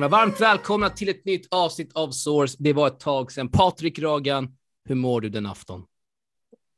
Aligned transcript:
människorna. 0.00 0.26
Varmt 0.26 0.40
välkomna 0.40 0.90
till 0.90 1.08
ett 1.08 1.24
nytt 1.24 1.54
avsnitt 1.54 1.92
av 1.94 2.10
Source. 2.10 2.56
Det 2.58 2.72
var 2.72 2.86
ett 2.86 3.00
tag 3.00 3.32
sedan. 3.32 3.48
Patrik 3.48 3.98
Ragan, 3.98 4.56
hur 4.84 4.94
mår 4.94 5.20
du 5.20 5.28
den 5.28 5.46
afton? 5.46 5.86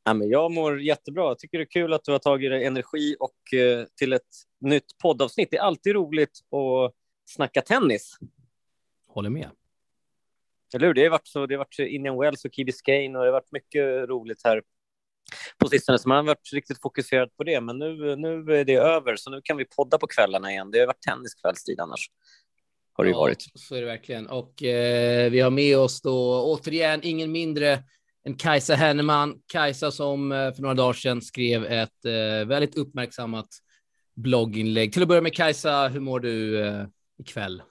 Ja, 0.04 0.14
men 0.14 0.28
jag 0.28 0.52
mår 0.52 0.80
jättebra. 0.80 1.24
Jag 1.24 1.38
tycker 1.38 1.58
det 1.58 1.64
är 1.64 1.70
kul 1.70 1.92
att 1.92 2.04
du 2.04 2.12
har 2.12 2.18
tagit 2.18 2.50
dig 2.50 2.64
energi 2.64 3.16
och 3.20 3.58
eh, 3.58 3.86
till 3.96 4.12
ett 4.12 4.28
nytt 4.60 4.98
poddavsnitt. 5.02 5.48
Det 5.50 5.56
är 5.56 5.62
alltid 5.62 5.94
roligt 5.94 6.40
att 6.50 6.94
snacka 7.24 7.62
tennis. 7.62 8.18
Håller 9.06 9.30
med. 9.30 9.50
Eller 10.74 10.86
hur? 10.86 10.94
Det 10.94 11.02
har 11.02 11.10
varit, 11.10 11.26
så, 11.26 11.46
det 11.46 11.54
har 11.54 11.58
varit 11.58 11.78
Indian 11.78 12.18
Wells 12.18 12.44
och 12.44 12.54
Key 12.54 12.64
Biscayne 12.64 13.18
och 13.18 13.24
det 13.24 13.30
har 13.30 13.32
varit 13.32 13.52
mycket 13.52 14.08
roligt 14.08 14.40
här 14.44 14.62
på 15.58 15.68
sistone, 15.68 15.98
så 15.98 16.08
man 16.08 16.16
har 16.16 16.24
varit 16.24 16.52
riktigt 16.52 16.82
fokuserad 16.82 17.36
på 17.36 17.44
det. 17.44 17.60
Men 17.60 17.78
nu, 17.78 18.16
nu 18.16 18.56
är 18.56 18.64
det 18.64 18.74
över, 18.74 19.16
så 19.16 19.30
nu 19.30 19.40
kan 19.44 19.56
vi 19.56 19.64
podda 19.64 19.98
på 19.98 20.06
kvällarna 20.06 20.50
igen. 20.50 20.70
Det 20.70 20.78
har 20.78 20.86
varit 20.86 21.02
tenniskvällstid 21.02 21.80
annars. 21.80 22.10
Har 22.92 23.04
det 23.04 23.10
ja, 23.10 23.18
varit. 23.18 23.42
Så 23.54 23.74
är 23.74 23.80
det 23.80 23.86
verkligen. 23.86 24.26
Och 24.26 24.62
eh, 24.62 25.30
vi 25.30 25.40
har 25.40 25.50
med 25.50 25.78
oss 25.78 26.02
då 26.02 26.42
återigen 26.44 27.00
ingen 27.02 27.32
mindre 27.32 27.78
än 28.24 28.34
Kajsa 28.34 28.74
Henneman. 28.74 29.34
Kajsa 29.46 29.90
som 29.90 30.32
eh, 30.32 30.52
för 30.52 30.62
några 30.62 30.74
dagar 30.74 30.92
sedan 30.92 31.22
skrev 31.22 31.64
ett 31.64 32.04
eh, 32.04 32.48
väldigt 32.48 32.76
uppmärksammat 32.76 33.48
blogginlägg. 34.14 34.92
Till 34.92 35.02
att 35.02 35.08
börja 35.08 35.22
med 35.22 35.34
Kajsa, 35.34 35.88
hur 35.88 36.00
mår 36.00 36.20
du 36.20 36.66
eh, 36.66 36.84
ikväll? 37.18 37.62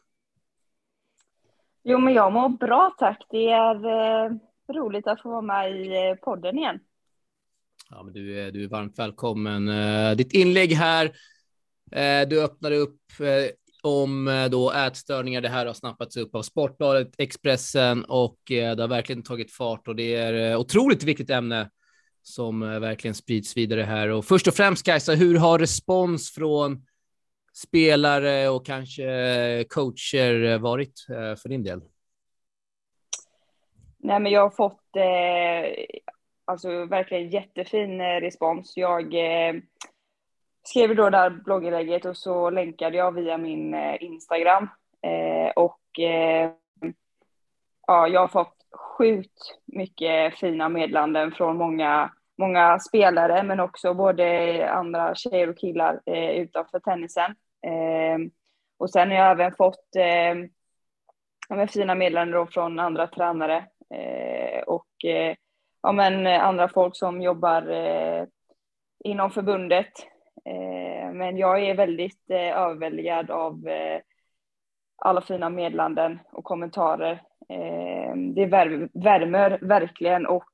Jo, 1.83 1.99
men 1.99 2.13
jag 2.13 2.33
mår 2.33 2.49
bra 2.49 2.95
tack. 2.97 3.25
Det 3.29 3.49
är 3.49 3.75
eh, 3.75 4.31
roligt 4.73 5.07
att 5.07 5.21
få 5.21 5.29
vara 5.29 5.41
med 5.41 5.81
i 5.81 6.07
eh, 6.09 6.15
podden 6.15 6.57
igen. 6.57 6.79
Ja, 7.89 8.03
men 8.03 8.13
du, 8.13 8.39
är, 8.39 8.51
du 8.51 8.63
är 8.63 8.67
varmt 8.67 8.99
välkommen. 8.99 9.69
Uh, 9.69 10.15
ditt 10.15 10.33
inlägg 10.33 10.71
här, 10.73 11.11
du 12.25 12.43
öppnade 12.43 12.77
upp 12.77 13.01
om 13.81 14.27
eh, 14.27 14.45
då 14.45 14.71
ätstörningar. 14.71 15.41
Det 15.41 15.49
här 15.49 15.65
har 15.65 15.73
snappats 15.73 16.17
upp 16.17 16.35
av 16.35 16.41
Sportbladet, 16.41 17.15
Expressen 17.17 18.05
och 18.05 18.51
eh, 18.51 18.75
det 18.75 18.83
har 18.83 18.87
verkligen 18.87 19.23
tagit 19.23 19.51
fart 19.51 19.87
och 19.87 19.95
det 19.95 20.15
är 20.15 20.51
eh, 20.51 20.59
otroligt 20.59 21.03
viktigt 21.03 21.29
ämne 21.29 21.69
som 22.23 22.59
verkligen 22.59 23.15
sprids 23.15 23.57
vidare 23.57 23.81
här. 23.81 24.07
Och 24.07 24.25
först 24.25 24.47
och 24.47 24.53
främst 24.53 24.85
Kajsa, 24.85 25.13
hur 25.13 25.37
har 25.37 25.59
respons 25.59 26.31
från 26.31 26.85
spelare 27.53 28.49
och 28.49 28.65
kanske 28.65 29.65
coacher 29.69 30.57
varit 30.57 31.05
för 31.07 31.49
din 31.49 31.63
del? 31.63 31.81
Nej, 34.03 34.19
men 34.19 34.31
jag 34.31 34.41
har 34.41 34.49
fått 34.49 34.95
eh, 34.95 35.85
alltså 36.45 36.85
verkligen 36.85 37.29
jättefin 37.29 38.01
respons. 38.01 38.73
Jag 38.77 39.13
eh, 39.13 39.53
skrev 40.63 40.95
då 40.95 41.09
där 41.09 41.29
blogginlägget 41.29 42.05
och 42.05 42.17
så 42.17 42.49
länkade 42.49 42.97
jag 42.97 43.11
via 43.11 43.37
min 43.37 43.73
eh, 43.73 44.03
Instagram. 44.03 44.69
Eh, 45.01 45.51
och 45.55 45.99
eh, 45.99 46.51
ja, 47.87 48.07
jag 48.07 48.21
har 48.21 48.27
fått 48.27 48.55
sjukt 48.97 49.59
mycket 49.65 50.39
fina 50.39 50.69
meddelanden 50.69 51.31
från 51.31 51.57
många, 51.57 52.11
många 52.37 52.79
spelare, 52.79 53.43
men 53.43 53.59
också 53.59 53.93
både 53.93 54.69
andra 54.69 55.15
tjejer 55.15 55.49
och 55.49 55.57
killar 55.57 56.01
eh, 56.05 56.29
utanför 56.29 56.79
tennisen. 56.79 57.35
Eh, 57.67 58.17
och 58.77 58.89
sen 58.89 59.09
har 59.09 59.17
jag 59.17 59.31
även 59.31 59.55
fått 59.55 59.95
eh, 59.95 60.35
ja, 61.49 61.67
fina 61.67 61.95
meddelanden 61.95 62.47
från 62.47 62.79
andra 62.79 63.07
tränare. 63.07 63.65
och 64.65 64.87
ja, 65.81 65.91
men, 65.91 66.27
andra 66.27 66.69
folk 66.69 66.95
som 66.95 67.21
jobbar 67.21 67.69
eh, 67.71 68.25
inom 69.03 69.31
förbundet. 69.31 70.10
Eh, 70.45 71.13
men 71.13 71.37
jag 71.37 71.63
är 71.63 71.75
väldigt 71.75 72.29
eh, 72.29 72.57
överväldigad 72.57 73.31
av 73.31 73.67
eh, 73.67 74.01
alla 74.95 75.21
fina 75.21 75.49
meddelanden 75.49 76.19
och 76.31 76.43
kommentarer. 76.43 77.23
Det 78.35 78.45
värmer, 78.45 79.59
verkligen 79.61 80.25
och 80.25 80.51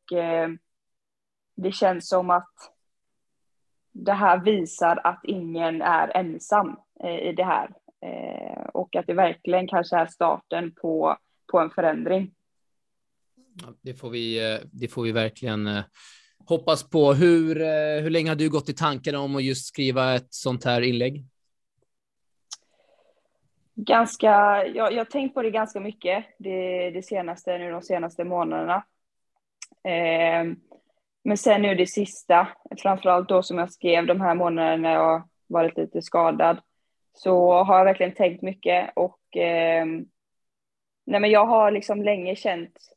det 1.56 1.72
känns 1.72 2.10
som 2.10 2.30
att 2.30 2.54
det 3.92 4.14
här 4.14 4.40
visar 4.40 5.00
att 5.04 5.20
ingen 5.24 5.82
är 5.82 6.18
ensam 6.18 6.80
i 7.22 7.32
det 7.32 7.44
här 7.44 7.70
och 8.74 8.96
att 8.96 9.08
det 9.08 9.14
verkligen 9.14 9.68
kanske 9.68 9.98
är 9.98 10.06
starten 10.06 10.76
på, 10.82 11.18
på 11.52 11.60
en 11.60 11.70
förändring 11.70 12.32
det, 13.82 13.94
får 13.94 14.10
vi, 14.10 14.60
det 14.72 14.88
får 14.88 15.04
vi 15.04 15.12
verkligen 15.12 15.84
hoppas 16.50 16.90
på. 16.90 17.14
Hur, 17.14 17.62
eh, 17.62 18.02
hur 18.02 18.10
länge 18.10 18.30
har 18.30 18.36
du 18.36 18.50
gått 18.50 18.70
i 18.70 18.74
tankarna 18.74 19.20
om 19.20 19.36
att 19.36 19.44
just 19.44 19.68
skriva 19.68 20.16
ett 20.16 20.34
sånt 20.34 20.66
här 20.66 20.82
inlägg? 20.82 21.26
Ganska, 23.76 24.30
jag, 24.66 24.94
jag 24.94 24.98
har 24.98 25.06
tänkt 25.06 25.34
på 25.34 25.42
det 25.42 25.52
ganska 25.52 25.80
mycket 25.80 26.26
det, 26.38 26.90
det 26.92 27.02
senaste, 27.02 27.58
nu 27.58 27.72
de 27.72 27.82
senaste 27.82 28.24
månaderna. 28.24 28.84
Eh, 29.84 30.54
men 31.24 31.38
sen 31.38 31.62
nu 31.62 31.76
det 31.76 31.88
sista, 31.88 32.48
framförallt 32.78 33.30
då 33.30 33.44
som 33.44 33.58
jag 33.58 33.72
skrev 33.72 34.06
de 34.06 34.22
här 34.22 34.36
månaderna 34.36 34.78
när 34.78 34.94
jag 34.94 35.30
varit 35.48 35.78
lite 35.78 36.02
skadad, 36.02 36.58
så 37.14 37.64
har 37.64 37.78
jag 37.78 37.86
verkligen 37.86 38.16
tänkt 38.16 38.42
mycket 38.42 38.92
och 38.96 39.38
eh, 39.38 39.86
nej 41.06 41.20
men 41.20 41.30
jag 41.30 41.46
har 41.46 41.72
liksom 41.72 42.04
länge 42.04 42.36
känt 42.36 42.97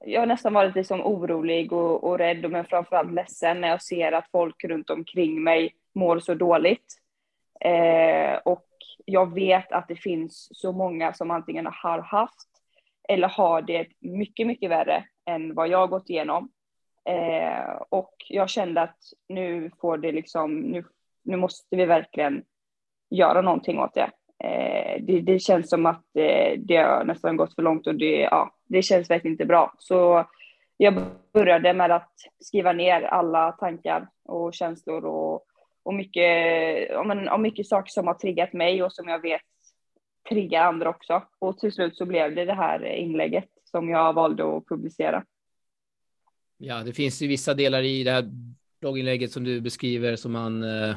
jag 0.00 0.20
har 0.20 0.26
nästan 0.26 0.52
varit 0.52 0.74
liksom 0.74 1.00
orolig 1.00 1.72
och, 1.72 2.04
och 2.04 2.18
rädd, 2.18 2.50
men 2.50 2.64
framförallt 2.64 3.12
ledsen 3.12 3.60
när 3.60 3.68
jag 3.68 3.82
ser 3.82 4.12
att 4.12 4.30
folk 4.30 4.64
runt 4.64 4.90
omkring 4.90 5.42
mig 5.42 5.74
mår 5.94 6.18
så 6.18 6.34
dåligt. 6.34 7.00
Eh, 7.60 8.34
och 8.44 8.66
jag 9.04 9.34
vet 9.34 9.72
att 9.72 9.88
det 9.88 9.96
finns 9.96 10.48
så 10.52 10.72
många 10.72 11.12
som 11.12 11.30
antingen 11.30 11.66
har 11.66 11.98
haft 11.98 12.48
eller 13.08 13.28
har 13.28 13.62
det 13.62 13.86
mycket, 14.00 14.46
mycket 14.46 14.70
värre 14.70 15.04
än 15.26 15.54
vad 15.54 15.68
jag 15.68 15.78
har 15.78 15.86
gått 15.86 16.10
igenom. 16.10 16.48
Eh, 17.08 17.82
och 17.88 18.14
jag 18.28 18.50
kände 18.50 18.82
att 18.82 18.98
nu 19.28 19.70
får 19.80 19.98
det 19.98 20.12
liksom, 20.12 20.60
nu, 20.60 20.84
nu 21.22 21.36
måste 21.36 21.76
vi 21.76 21.84
verkligen 21.84 22.44
göra 23.10 23.40
någonting 23.40 23.78
åt 23.78 23.94
det. 23.94 24.10
Eh, 24.44 25.02
det, 25.02 25.20
det, 25.20 25.38
känns 25.38 25.70
som 25.70 25.86
att 25.86 26.16
eh, 26.16 26.58
det 26.58 26.76
har 26.76 27.04
nästan 27.04 27.36
gått 27.36 27.54
för 27.54 27.62
långt 27.62 27.86
och 27.86 27.94
det, 27.94 28.20
ja, 28.20 28.53
det 28.66 28.82
känns 28.82 29.10
verkligen 29.10 29.34
inte 29.34 29.44
bra. 29.44 29.74
Så 29.78 30.26
jag 30.76 31.04
började 31.32 31.74
med 31.74 31.90
att 31.90 32.12
skriva 32.38 32.72
ner 32.72 33.02
alla 33.02 33.52
tankar 33.52 34.08
och 34.24 34.54
känslor 34.54 35.04
och, 35.04 35.46
och 35.82 35.94
mycket, 35.94 36.24
ja, 36.90 37.04
men, 37.04 37.28
och 37.28 37.40
mycket 37.40 37.66
saker 37.66 37.90
som 37.90 38.06
har 38.06 38.14
triggat 38.14 38.52
mig 38.52 38.82
och 38.82 38.92
som 38.92 39.08
jag 39.08 39.22
vet 39.22 39.42
triggar 40.28 40.64
andra 40.64 40.88
också. 40.88 41.22
Och 41.38 41.58
till 41.58 41.72
slut 41.72 41.96
så 41.96 42.06
blev 42.06 42.34
det 42.34 42.44
det 42.44 42.54
här 42.54 42.84
inlägget 42.84 43.48
som 43.64 43.88
jag 43.88 44.12
valde 44.12 44.56
att 44.56 44.66
publicera. 44.66 45.24
Ja, 46.58 46.82
det 46.82 46.92
finns 46.92 47.22
ju 47.22 47.28
vissa 47.28 47.54
delar 47.54 47.82
i 47.82 48.04
det 48.04 48.10
här 48.10 48.30
blogginlägget 48.80 49.32
som 49.32 49.44
du 49.44 49.60
beskriver 49.60 50.16
som 50.16 50.32
man 50.32 50.62
eh 50.62 50.96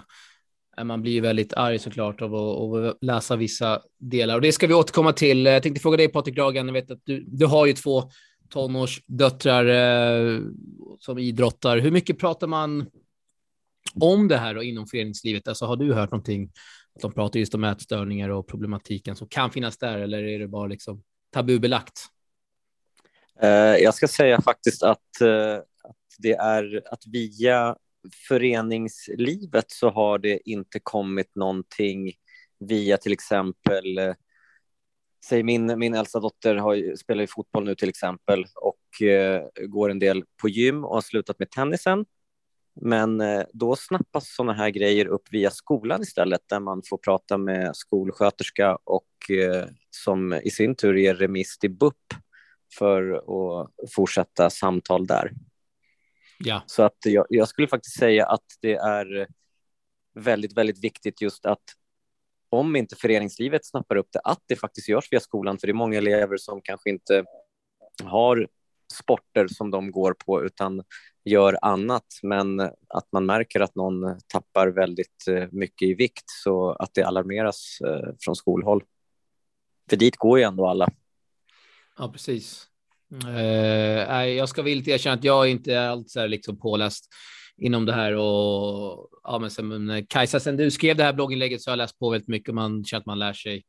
Eh, 0.77 0.83
man 0.83 1.01
blir 1.01 1.11
ju 1.11 1.21
väldigt 1.21 1.53
arg 1.53 1.79
såklart 1.79 2.21
av 2.21 2.35
att, 2.35 2.73
att, 2.73 2.97
läsa 3.01 3.35
vissa 3.35 3.81
delar 3.97 4.35
och 4.35 4.41
det 4.41 4.51
ska 4.51 4.67
vi 4.67 4.73
återkomma 4.73 5.13
till. 5.13 5.47
Eh, 5.47 5.53
jag 5.53 5.63
tänkte 5.63 5.81
fråga 5.81 5.97
dig 5.97 6.07
Patrik 6.07 6.35
Dragan, 6.35 6.67
jag 6.67 6.73
vet 6.73 6.91
att 6.91 7.01
du, 7.03 7.25
du 7.27 7.45
har 7.45 7.65
ju 7.65 7.73
två 7.73 8.11
tonårsdöttrar 8.49 9.65
eh, 9.65 10.41
som 10.99 11.17
idrottar. 11.17 11.77
Hur 11.77 11.91
mycket 11.91 12.19
pratar 12.19 12.47
man 12.47 12.85
om 13.99 14.27
det 14.27 14.37
här 14.37 14.53
då, 14.53 14.63
inom 14.63 14.87
föreningslivet? 14.87 15.47
Alltså 15.47 15.65
har 15.65 15.75
du 15.75 15.93
hört 15.93 16.11
någonting? 16.11 16.51
Att 16.95 17.01
de 17.01 17.11
pratar 17.11 17.39
just 17.39 17.55
om 17.55 17.63
ätstörningar 17.63 18.29
och 18.29 18.47
problematiken 18.47 19.15
som 19.15 19.27
kan 19.27 19.51
finnas 19.51 19.77
där 19.77 19.97
eller 19.97 20.23
är 20.23 20.39
det 20.39 20.47
bara 20.47 20.67
liksom 20.67 21.03
tabubelagt? 21.33 21.99
Eh, 23.41 23.49
jag 23.49 23.93
ska 23.93 24.07
säga 24.07 24.41
faktiskt 24.41 24.83
att, 24.83 25.21
eh, 25.21 25.55
att 25.83 25.95
det 26.17 26.33
är 26.33 26.81
att 26.91 27.07
via 27.07 27.75
föreningslivet 28.27 29.71
så 29.71 29.89
har 29.89 30.17
det 30.17 30.49
inte 30.49 30.79
kommit 30.79 31.35
någonting 31.35 32.13
via 32.59 32.97
till 32.97 33.13
exempel 33.13 33.97
eh, 33.97 34.13
Säg 35.25 35.43
min, 35.43 35.79
min 35.79 35.93
äldsta 35.93 36.19
dotter 36.19 36.55
har, 36.55 36.95
spelar 36.95 37.21
ju 37.21 37.27
fotboll 37.27 37.65
nu 37.65 37.75
till 37.75 37.89
exempel 37.89 38.45
och 38.55 39.07
eh, 39.07 39.43
går 39.67 39.89
en 39.89 39.99
del 39.99 40.23
på 40.41 40.49
gym 40.49 40.85
och 40.85 40.93
har 40.93 41.01
slutat 41.01 41.39
med 41.39 41.51
tennisen. 41.51 42.05
Men 42.81 43.21
eh, 43.21 43.43
då 43.53 43.75
snappas 43.75 44.35
sådana 44.35 44.53
här 44.53 44.69
grejer 44.69 45.07
upp 45.07 45.21
via 45.31 45.51
skolan 45.51 46.01
istället 46.01 46.41
där 46.49 46.59
man 46.59 46.81
får 46.89 46.97
prata 46.97 47.37
med 47.37 47.75
skolsköterska 47.75 48.77
och 48.83 49.31
eh, 49.31 49.65
som 49.89 50.33
i 50.33 50.49
sin 50.49 50.75
tur 50.75 50.93
ger 50.93 51.15
remiss 51.15 51.57
till 51.57 51.71
BUP 51.71 52.13
för 52.77 53.13
att 53.13 53.91
fortsätta 53.95 54.49
samtal 54.49 55.07
där. 55.07 55.31
Ja. 56.39 56.63
Så 56.65 56.83
att 56.83 56.97
jag, 57.03 57.25
jag, 57.29 57.47
skulle 57.47 57.67
faktiskt 57.67 57.99
säga 57.99 58.25
att 58.25 58.45
det 58.61 58.73
är 58.73 59.27
väldigt, 60.13 60.57
väldigt 60.57 60.83
viktigt 60.83 61.21
just 61.21 61.45
att 61.45 61.63
om 62.49 62.75
inte 62.75 62.95
föreningslivet 62.95 63.65
snappar 63.65 63.95
upp 63.95 64.07
det, 64.11 64.19
att 64.23 64.43
det 64.45 64.55
faktiskt 64.55 64.89
görs 64.89 65.11
via 65.11 65.19
skolan, 65.19 65.57
för 65.57 65.67
det 65.67 65.71
är 65.71 65.75
många 65.75 65.97
elever 65.97 66.37
som 66.37 66.61
kanske 66.61 66.89
inte 66.89 67.25
har 68.03 68.47
sporter 68.93 69.47
som 69.47 69.71
de 69.71 69.91
går 69.91 70.15
på 70.25 70.43
utan 70.43 70.83
gör 71.25 71.57
annat, 71.61 72.05
men 72.23 72.59
att 72.87 73.11
man 73.11 73.25
märker 73.25 73.59
att 73.59 73.75
någon 73.75 74.19
tappar 74.27 74.67
väldigt 74.67 75.27
eh, 75.29 75.47
mycket 75.51 75.87
i 75.87 75.93
vikt 75.93 76.23
så 76.43 76.71
att 76.71 76.93
det 76.93 77.03
alarmeras 77.03 77.77
eh, 77.81 78.09
från 78.19 78.35
skolhåll 78.35 78.83
För 79.89 79.97
dit 79.97 80.15
går 80.15 80.39
ju 80.39 80.43
ändå 80.43 80.67
alla. 80.67 80.89
Ja, 81.97 82.11
precis. 82.11 82.67
Uh, 83.13 84.25
jag 84.25 84.49
ska 84.49 84.61
villigt 84.61 84.87
erkänna 84.87 85.15
att 85.15 85.23
jag 85.23 85.49
inte 85.49 85.73
är 85.73 85.87
alls 85.87 86.15
är 86.15 86.27
liksom 86.27 86.59
påläst 86.59 87.07
inom 87.57 87.85
det 87.85 87.93
här 87.93 88.13
och 88.13 89.09
ja, 89.23 89.39
men 89.39 89.51
sen, 89.51 90.05
Kajsa, 90.09 90.39
sen 90.39 90.57
du 90.57 90.71
skrev 90.71 90.95
det 90.95 91.03
här 91.03 91.13
blogginlägget 91.13 91.61
så 91.61 91.69
har 91.69 91.71
jag 91.71 91.77
läst 91.77 91.99
på 91.99 92.09
väldigt 92.09 92.27
mycket 92.27 92.49
och 92.49 92.55
man 92.55 92.83
känner 92.83 92.99
att 92.99 93.05
man 93.05 93.19
lär 93.19 93.33
sig 93.33 93.63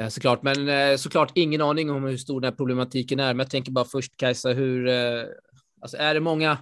uh, 0.00 0.08
såklart. 0.08 0.42
Men 0.42 0.68
uh, 0.68 0.96
såklart 0.96 1.32
ingen 1.34 1.60
aning 1.60 1.90
om 1.90 2.04
hur 2.04 2.16
stor 2.16 2.40
den 2.40 2.50
här 2.50 2.56
problematiken 2.56 3.20
är. 3.20 3.34
Men 3.34 3.44
jag 3.44 3.50
tänker 3.50 3.72
bara 3.72 3.84
först 3.84 4.16
Kajsa, 4.16 4.48
hur 4.48 4.88
alltså 5.80 5.96
är 5.96 6.14
det 6.14 6.20
många? 6.20 6.58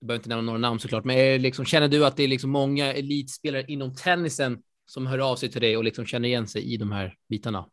Jag 0.00 0.06
behöver 0.06 0.18
inte 0.18 0.28
nämna 0.28 0.42
några 0.42 0.58
namn 0.58 0.80
såklart, 0.80 1.04
men 1.04 1.16
är 1.16 1.38
liksom, 1.38 1.64
känner 1.64 1.88
du 1.88 2.06
att 2.06 2.16
det 2.16 2.22
är 2.24 2.28
liksom 2.28 2.50
många 2.50 2.92
elitspelare 2.92 3.64
inom 3.68 3.94
tennisen 3.94 4.62
som 4.86 5.06
hör 5.06 5.18
av 5.18 5.36
sig 5.36 5.50
till 5.50 5.60
dig 5.60 5.76
och 5.76 5.84
liksom 5.84 6.06
känner 6.06 6.28
igen 6.28 6.46
sig 6.46 6.74
i 6.74 6.76
de 6.76 6.92
här 6.92 7.14
bitarna? 7.28 7.66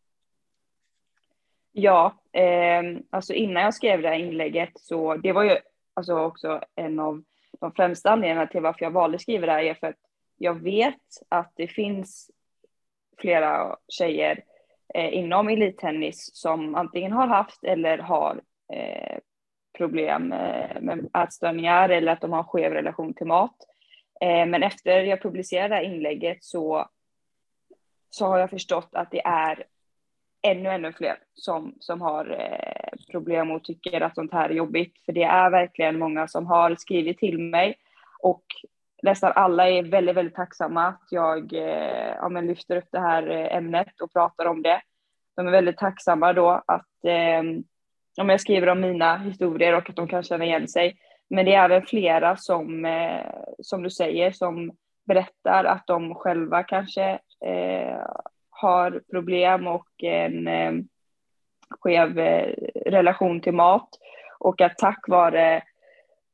Ja, 1.72 2.14
eh, 2.32 2.82
alltså 3.10 3.32
innan 3.34 3.62
jag 3.62 3.74
skrev 3.74 4.02
det 4.02 4.08
här 4.08 4.18
inlägget 4.18 4.70
så 4.74 5.16
det 5.16 5.32
var 5.32 5.42
ju 5.42 5.56
alltså 5.94 6.18
också 6.18 6.60
en 6.74 7.00
av 7.00 7.22
de 7.60 7.72
främsta 7.72 8.10
anledningarna 8.10 8.46
till 8.46 8.60
varför 8.60 8.84
jag 8.84 8.90
valde 8.90 9.14
att 9.14 9.22
skriva 9.22 9.46
det 9.46 9.52
här 9.52 9.62
är 9.62 9.74
för 9.74 9.86
att 9.86 9.98
jag 10.38 10.62
vet 10.62 10.94
att 11.28 11.52
det 11.56 11.68
finns 11.68 12.30
flera 13.18 13.76
tjejer 13.88 14.44
eh, 14.94 15.14
inom 15.14 15.48
elittennis 15.48 16.30
som 16.34 16.74
antingen 16.74 17.12
har 17.12 17.26
haft 17.26 17.64
eller 17.64 17.98
har 17.98 18.40
eh, 18.72 19.18
problem 19.78 20.32
eh, 20.32 20.80
med 20.80 21.08
ätstörningar 21.16 21.88
eller 21.88 22.12
att 22.12 22.20
de 22.20 22.32
har 22.32 22.38
en 22.38 22.44
skev 22.44 22.72
relation 22.72 23.14
till 23.14 23.26
mat. 23.26 23.56
Eh, 24.20 24.46
men 24.46 24.62
efter 24.62 25.02
jag 25.02 25.22
publicerade 25.22 25.68
det 25.68 25.74
här 25.74 25.82
inlägget 25.82 26.44
så, 26.44 26.88
så 28.10 28.26
har 28.26 28.38
jag 28.38 28.50
förstått 28.50 28.88
att 28.92 29.10
det 29.10 29.22
är 29.24 29.64
ännu, 30.42 30.68
ännu 30.68 30.92
fler 30.92 31.16
som, 31.34 31.74
som 31.80 32.00
har 32.00 32.30
eh, 32.40 33.04
problem 33.10 33.50
och 33.50 33.64
tycker 33.64 34.00
att 34.00 34.14
sånt 34.14 34.32
här 34.32 34.50
är 34.50 34.54
jobbigt. 34.54 35.04
För 35.04 35.12
det 35.12 35.22
är 35.22 35.50
verkligen 35.50 35.98
många 35.98 36.28
som 36.28 36.46
har 36.46 36.74
skrivit 36.74 37.18
till 37.18 37.38
mig 37.38 37.74
och 38.22 38.44
nästan 39.02 39.32
alla 39.34 39.68
är 39.68 39.82
väldigt, 39.82 40.16
väldigt 40.16 40.34
tacksamma 40.34 40.86
att 40.86 41.06
jag 41.10 41.52
eh, 41.52 42.14
ja, 42.16 42.28
men 42.28 42.46
lyfter 42.46 42.76
upp 42.76 42.88
det 42.92 43.00
här 43.00 43.30
eh, 43.30 43.56
ämnet 43.56 44.00
och 44.00 44.12
pratar 44.12 44.46
om 44.46 44.62
det. 44.62 44.80
De 45.36 45.46
är 45.46 45.50
väldigt 45.50 45.78
tacksamma 45.78 46.32
då 46.32 46.62
att 46.66 47.04
eh, 47.04 47.42
om 48.20 48.28
jag 48.28 48.40
skriver 48.40 48.68
om 48.68 48.80
mina 48.80 49.16
historier 49.16 49.76
och 49.76 49.90
att 49.90 49.96
de 49.96 50.08
kan 50.08 50.22
känna 50.22 50.44
igen 50.44 50.68
sig. 50.68 50.96
Men 51.30 51.44
det 51.44 51.54
är 51.54 51.64
även 51.64 51.86
flera 51.86 52.36
som, 52.36 52.84
eh, 52.84 53.34
som 53.58 53.82
du 53.82 53.90
säger, 53.90 54.32
som 54.32 54.72
berättar 55.06 55.64
att 55.64 55.86
de 55.86 56.14
själva 56.14 56.62
kanske 56.62 57.18
eh, 57.44 58.06
har 58.62 59.02
problem 59.10 59.66
och 59.66 59.88
en 60.02 60.48
eh, 60.48 60.72
skev 61.80 62.18
eh, 62.18 62.54
relation 62.86 63.40
till 63.40 63.54
mat. 63.54 63.88
Och 64.38 64.60
att 64.60 64.78
tack 64.78 65.08
vare 65.08 65.62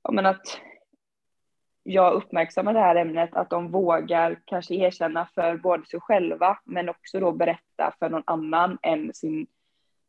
ja, 0.03 0.11
men 0.11 0.27
att 0.27 0.61
jag 1.83 2.13
uppmärksammar 2.13 2.75
det 2.75 2.81
här 2.81 2.97
ämnet, 2.97 3.35
att 3.35 3.51
de 3.51 3.71
vågar 3.71 4.41
kanske 4.45 4.75
erkänna 4.75 5.29
för 5.35 5.57
både 5.57 5.87
sig 5.87 6.01
själva, 6.01 6.59
men 6.65 6.89
också 6.89 7.21
då 7.21 7.33
berätta 7.33 7.95
för 7.99 8.09
någon 8.09 8.23
annan 8.27 8.79
än 8.83 9.15
sin, 9.15 9.47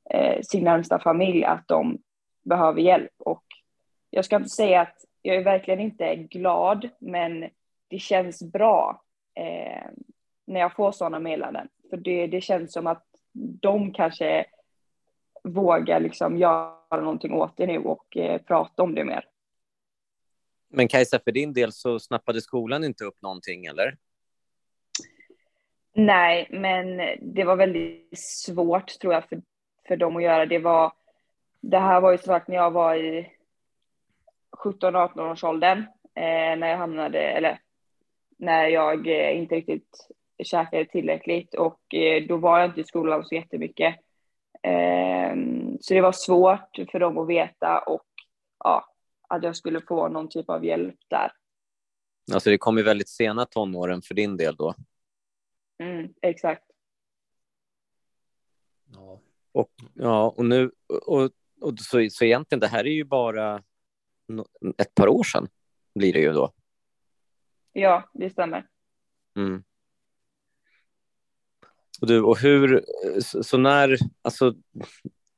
eh, 0.10 0.42
sin 0.42 0.64
närmsta 0.64 1.00
familj 1.00 1.44
att 1.44 1.68
de 1.68 1.98
behöver 2.44 2.82
hjälp. 2.82 3.14
Och 3.18 3.44
jag 4.10 4.26
ska 4.26 4.36
inte 4.36 4.50
säga 4.50 4.82
att 4.82 4.96
jag 5.22 5.36
är 5.36 5.44
verkligen 5.44 5.80
inte 5.80 6.16
glad, 6.16 6.90
men 7.00 7.50
det 7.88 8.00
känns 8.00 8.44
bra 8.44 9.02
eh, 9.36 9.90
när 10.48 10.60
jag 10.60 10.76
får 10.76 10.92
sådana 10.92 11.20
meddelanden. 11.20 11.68
För 11.90 11.98
det, 11.98 12.28
det 12.28 12.42
känns 12.42 12.74
som 12.74 12.88
att 12.88 13.06
de 13.62 13.94
kanske 13.94 14.46
vågar 15.44 16.00
liksom 16.00 16.38
göra 16.38 17.02
någonting 17.02 17.34
åt 17.34 17.58
det 17.58 17.68
nu 17.68 17.78
och 17.78 18.18
eh, 18.18 18.42
prata 18.42 18.84
om 18.84 18.96
det 18.96 19.06
mer. 19.06 19.26
Men 20.70 20.88
Kajsa, 20.88 21.20
för 21.20 21.32
din 21.32 21.54
del 21.54 21.72
så 21.72 22.00
snappade 22.00 22.42
skolan 22.42 22.84
inte 22.84 23.04
upp 23.04 23.22
någonting, 23.22 23.66
eller? 23.66 23.98
Nej, 25.94 26.48
men 26.50 26.98
det 27.22 27.44
var 27.44 27.56
väldigt 27.56 28.20
svårt 28.20 29.00
tror 29.00 29.14
jag 29.14 29.30
för, 29.30 29.42
för 29.88 29.98
dem 29.98 30.16
att 30.16 30.24
göra. 30.24 30.46
Det 30.46 30.60
var, 30.60 30.94
det 31.62 31.80
här 31.80 32.02
var 32.02 32.12
ju 32.12 32.18
sagt 32.18 32.48
när 32.48 32.56
jag 32.56 32.72
var 32.72 32.96
i 32.96 33.32
17-18 34.52 35.32
års 35.32 35.44
åldern, 35.44 35.80
eh, 36.16 36.58
när 36.58 36.68
jag 36.68 36.78
hamnade, 36.78 37.20
eller 37.20 37.60
när 38.38 38.68
jag 38.68 39.08
eh, 39.08 39.38
inte 39.38 39.56
riktigt 39.56 40.08
käkade 40.44 40.86
tillräckligt 40.86 41.54
och 41.54 41.94
eh, 41.94 42.28
då 42.28 42.38
var 42.38 42.60
jag 42.60 42.70
inte 42.70 42.82
i 42.82 42.84
skolan 42.84 43.26
så 43.26 43.36
jättemycket. 43.36 43.96
Ehm, 44.64 45.78
så 45.82 45.94
det 45.94 46.02
var 46.02 46.12
svårt 46.12 46.80
för 46.92 47.00
dem 47.00 47.18
att 47.18 47.28
veta 47.28 47.80
och 47.80 48.08
ja, 48.64 48.94
att 49.30 49.44
jag 49.44 49.56
skulle 49.56 49.82
få 49.82 50.08
någon 50.08 50.30
typ 50.30 50.50
av 50.50 50.66
hjälp 50.66 50.96
där. 51.08 51.32
Alltså 52.34 52.50
det 52.50 52.58
kom 52.58 52.78
ju 52.78 52.84
väldigt 52.84 53.10
sena 53.10 53.46
tonåren 53.46 54.02
för 54.02 54.16
din 54.16 54.38
del 54.38 54.56
då. 54.56 54.74
Mm, 55.84 56.14
exakt. 56.22 56.64
Ja. 58.96 59.20
Och, 59.52 59.72
ja, 59.94 60.34
och 60.38 60.46
nu, 60.46 60.72
och, 61.06 61.30
och 61.62 61.80
så, 61.80 62.08
så 62.10 62.26
egentligen 62.26 62.60
det 62.60 62.68
här 62.68 62.88
är 62.88 62.92
ju 62.92 63.04
bara 63.04 63.64
ett 64.78 64.96
par 64.96 65.08
år 65.08 65.24
sedan 65.24 65.48
blir 65.96 66.14
det 66.14 66.20
ju 66.20 66.34
då. 66.34 66.54
Ja, 67.72 68.10
det 68.14 68.30
stämmer. 68.30 68.68
Mm. 69.36 69.64
Och, 72.02 72.08
du, 72.08 72.22
och 72.22 72.38
hur, 72.38 72.86
så 73.22 73.58
när, 73.58 73.98
alltså 74.22 74.54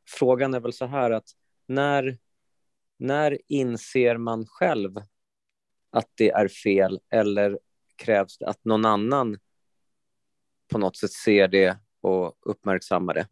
frågan 0.09 0.53
är 0.53 0.59
väl 0.59 0.73
så 0.73 0.85
här 0.85 1.11
att 1.11 1.27
när, 1.67 2.17
när 2.97 3.37
inser 3.47 4.17
man 4.17 4.45
själv 4.45 4.95
att 5.91 6.09
det 6.15 6.29
är 6.29 6.47
fel 6.47 6.99
eller 7.09 7.59
krävs 7.95 8.37
det 8.37 8.47
att 8.47 8.65
någon 8.65 8.85
annan 8.85 9.37
på 10.71 10.77
något 10.77 10.97
sätt 10.97 11.11
ser 11.11 11.47
det 11.47 11.77
och 12.01 12.37
uppmärksammar 12.41 13.13
det? 13.13 13.27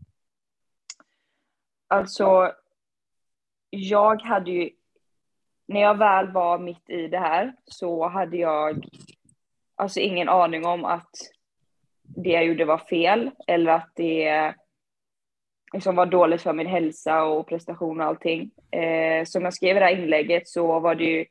Alltså, 1.88 2.52
jag 3.70 4.22
hade 4.22 4.52
ju, 4.52 4.70
när 5.66 5.82
jag 5.82 5.98
väl 5.98 6.32
var 6.32 6.60
mitt 6.60 6.90
i 6.90 7.08
det 7.08 7.20
här 7.20 7.56
så 7.66 8.08
hade 8.08 8.38
jag 8.38 8.86
alltså 9.76 10.00
ingen 10.00 10.30
aning 10.30 10.66
om 10.66 10.86
att 10.86 11.16
det 12.16 12.30
jag 12.30 12.46
gjorde 12.46 12.66
var 12.66 12.78
fel 12.78 13.32
eller 13.48 13.72
att 13.72 13.92
det 13.96 14.54
liksom 15.74 15.96
var 15.96 16.06
dåligt 16.06 16.42
för 16.42 16.54
min 16.54 16.68
hälsa 16.68 17.24
och 17.24 17.48
prestation 17.48 18.02
och 18.02 18.08
allting. 18.08 18.52
Eh, 18.72 19.26
som 19.26 19.44
jag 19.44 19.54
skrev 19.54 19.78
i 19.78 19.80
det 19.80 19.86
här 19.86 19.98
inlägget 19.98 20.48
så 20.48 20.80
var 20.80 20.96
det 20.96 21.04
ju 21.04 21.26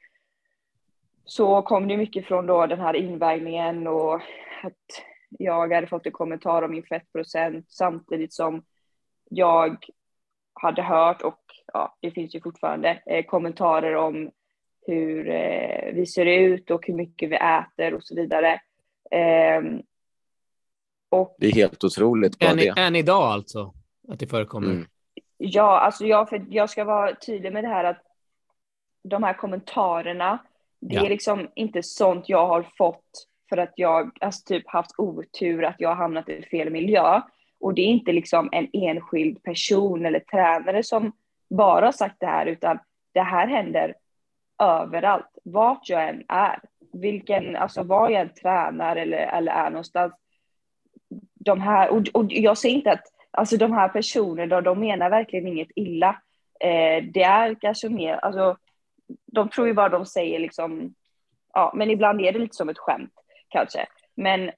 så 1.25 1.63
kom 1.63 1.89
det 1.89 1.97
mycket 1.97 2.27
från 2.27 2.47
då 2.47 2.67
den 2.67 2.81
här 2.81 2.97
invägningen 2.97 3.87
och 3.87 4.15
att 4.63 5.05
jag 5.31 5.73
hade 5.73 5.87
fått 5.87 6.07
en 6.07 6.13
kommentar 6.13 6.63
om 6.63 6.71
min 6.71 6.83
fettprocent 6.83 7.71
samtidigt 7.71 8.33
som 8.33 8.63
jag 9.31 9.85
hade 10.55 10.83
hört 10.83 11.23
och 11.23 11.43
ja, 11.73 11.97
det 12.01 12.11
finns 12.11 12.35
ju 12.35 12.41
fortfarande 12.41 13.03
eh, 13.07 13.25
kommentarer 13.25 13.95
om 13.95 14.31
hur 14.87 15.29
eh, 15.29 15.93
vi 15.95 16.07
ser 16.07 16.27
ut 16.27 16.71
och 16.71 16.87
hur 16.87 16.95
mycket 16.95 17.31
vi 17.31 17.37
äter 17.37 17.95
och 17.95 18.05
så 18.05 18.15
vidare. 18.15 18.61
Ehm, 19.11 19.83
och, 21.11 21.37
det 21.39 21.47
är 21.47 21.53
helt 21.53 21.85
otroligt. 21.85 22.43
Än, 22.43 22.59
än 22.77 22.97
idag 22.97 23.23
alltså, 23.23 23.75
att 24.09 24.19
det 24.19 24.27
förekommer? 24.27 24.71
Mm. 24.71 24.87
Ja, 25.37 25.81
alltså 25.81 26.07
jag, 26.07 26.29
för 26.29 26.47
jag 26.51 26.71
ska 26.71 26.85
vara 26.85 27.15
tydlig 27.15 27.53
med 27.53 27.65
det 27.65 27.69
här 27.69 27.85
att 27.85 28.03
de 29.03 29.23
här 29.23 29.35
kommentarerna, 29.35 30.39
det 30.81 30.95
ja. 30.95 31.05
är 31.05 31.09
liksom 31.09 31.49
inte 31.55 31.83
sånt 31.83 32.29
jag 32.29 32.47
har 32.47 32.67
fått 32.79 33.29
för 33.49 33.57
att 33.57 33.73
jag 33.77 34.11
alltså 34.21 34.45
typ 34.47 34.69
haft 34.69 34.91
otur 34.99 35.65
att 35.65 35.75
jag 35.79 35.89
har 35.89 35.97
hamnat 35.97 36.29
i 36.29 36.43
fel 36.43 36.71
miljö. 36.71 37.21
Och 37.61 37.75
det 37.75 37.83
är 37.83 37.87
inte 37.87 38.13
liksom 38.13 38.49
en 38.53 38.69
enskild 38.73 39.43
person 39.43 40.07
eller 40.07 40.21
tränare 40.21 40.83
som 40.83 41.13
bara 41.51 41.85
har 41.85 41.93
sagt 41.93 42.17
det 42.21 42.27
här, 42.27 42.47
utan 42.47 42.79
det 43.13 43.21
här 43.21 43.47
händer 43.47 43.95
överallt, 44.59 45.39
vart 45.45 45.89
jag 45.89 46.09
än 46.09 46.25
är. 46.29 46.61
Vilken, 46.93 47.57
alltså 47.57 47.83
var 47.83 48.11
jag 48.11 48.21
än 48.21 48.35
tränar 48.35 48.97
eller, 48.97 49.19
eller 49.19 49.53
är 49.53 49.71
någonstans 49.71 50.13
de 51.39 51.61
här, 51.61 51.89
och, 51.91 52.03
och 52.15 52.27
jag 52.29 52.59
ser 52.59 52.69
inte 52.69 52.93
att 52.93 53.05
alltså 53.31 53.57
de 53.57 53.73
här 53.73 53.89
personerna, 53.89 54.61
de 54.61 54.81
menar 54.81 55.11
verkligen 55.11 55.47
inget 55.47 55.69
illa. 55.75 56.23
Eh, 56.61 57.05
det 57.05 57.23
är 57.23 57.55
kanske 57.55 57.89
mer, 57.89 58.15
alltså 58.15 58.57
de 59.27 59.49
tror 59.49 59.67
ju 59.67 59.75
bara 59.75 59.89
de 59.89 60.07
säger 60.07 60.39
liksom, 60.39 60.95
ja, 61.53 61.73
men 61.75 61.91
ibland 61.91 62.21
är 62.21 62.33
det 62.33 62.39
lite 62.39 62.57
som 62.57 62.69
ett 62.69 62.79
skämt 62.79 63.15
kanske. 63.49 63.87
Men 64.15 64.51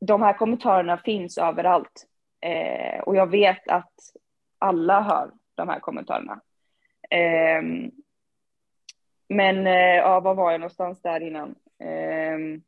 de 0.00 0.22
här 0.22 0.32
kommentarerna 0.32 0.96
finns 0.96 1.38
överallt. 1.38 2.06
Eh, 2.40 3.00
och 3.00 3.16
jag 3.16 3.30
vet 3.30 3.68
att 3.68 3.92
alla 4.58 5.00
hör 5.00 5.30
de 5.54 5.68
här 5.68 5.80
kommentarerna. 5.80 6.40
Eh, 7.10 7.62
men 9.28 9.66
eh, 9.66 9.96
ja, 9.96 10.20
var 10.20 10.34
var 10.34 10.50
jag 10.50 10.60
någonstans 10.60 11.02
där 11.02 11.20
innan? 11.20 11.54
Eh, 11.78 12.60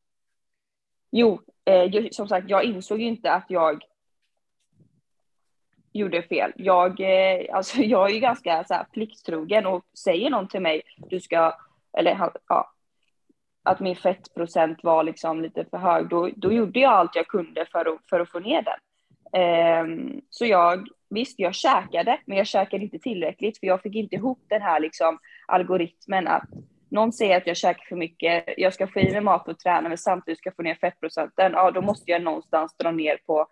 jo, 1.13 1.41
eh, 1.65 2.09
som 2.11 2.29
sagt, 2.29 2.51
jag 2.51 2.65
insåg 2.65 3.01
ju 3.01 3.07
inte 3.07 3.33
att 3.33 3.45
jag 3.49 3.85
gjorde 5.93 6.23
fel. 6.23 6.53
Jag, 6.57 7.01
eh, 7.01 7.47
alltså, 7.57 7.83
jag 7.83 8.11
är 8.11 8.15
ju 8.15 8.21
ganska 8.21 8.65
så 8.65 8.75
här, 8.75 8.85
plikttrogen 8.85 9.67
och 9.67 9.85
säger 10.05 10.31
någon 10.31 10.49
till 10.49 10.61
mig, 10.61 10.83
du 10.97 11.21
ska, 11.21 11.59
eller 11.99 12.31
ja, 12.49 12.73
att 13.63 13.81
min 13.81 13.97
fettprocent 13.97 14.85
var 14.85 15.05
liksom 15.05 15.41
lite 15.43 15.65
för 15.65 15.79
hög, 15.79 16.09
då, 16.09 16.31
då 16.37 16.53
gjorde 16.53 16.81
jag 16.81 16.93
allt 16.93 17.17
jag 17.17 17.27
kunde 17.27 17.67
för 17.73 17.95
att, 17.95 18.09
för 18.11 18.21
att 18.21 18.31
få 18.31 18.39
ner 18.39 18.63
den. 18.63 18.79
Eh, 19.41 20.13
så 20.31 20.47
jag, 20.47 20.89
visst, 21.11 21.39
jag 21.39 21.55
käkade, 21.55 22.21
men 22.27 22.39
jag 22.39 22.47
käkade 22.47 22.85
inte 22.85 22.99
tillräckligt, 22.99 23.59
för 23.59 23.67
jag 23.67 23.83
fick 23.83 23.95
inte 23.95 24.15
ihop 24.15 24.45
den 24.49 24.63
här 24.63 24.81
liksom, 24.81 25.19
algoritmen 25.47 26.29
att 26.29 26.49
någon 26.93 27.13
säger 27.13 27.37
att 27.37 27.47
jag 27.47 27.57
käkar 27.57 27.85
för 27.85 27.97
mycket, 27.97 28.45
jag 28.57 28.75
ska 28.75 28.87
få 28.87 29.01
i 29.01 29.13
mig 29.13 29.21
mat 29.21 29.49
och 29.49 29.59
träna, 29.59 29.89
men 29.89 29.99
samtidigt 29.99 30.39
ska 30.39 30.49
jag 30.49 30.57
få 30.57 30.63
ner 30.63 30.75
fettprocenten, 30.75 31.53
ja, 31.53 31.71
då 31.71 31.81
måste 31.81 32.11
jag 32.11 32.23
någonstans 32.23 32.77
dra 32.77 32.91
ner 32.91 33.19
på, 33.27 33.47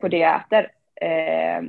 på 0.00 0.08
det 0.08 0.18
jag 0.18 0.40
äter. 0.40 0.70
Eh, 1.00 1.62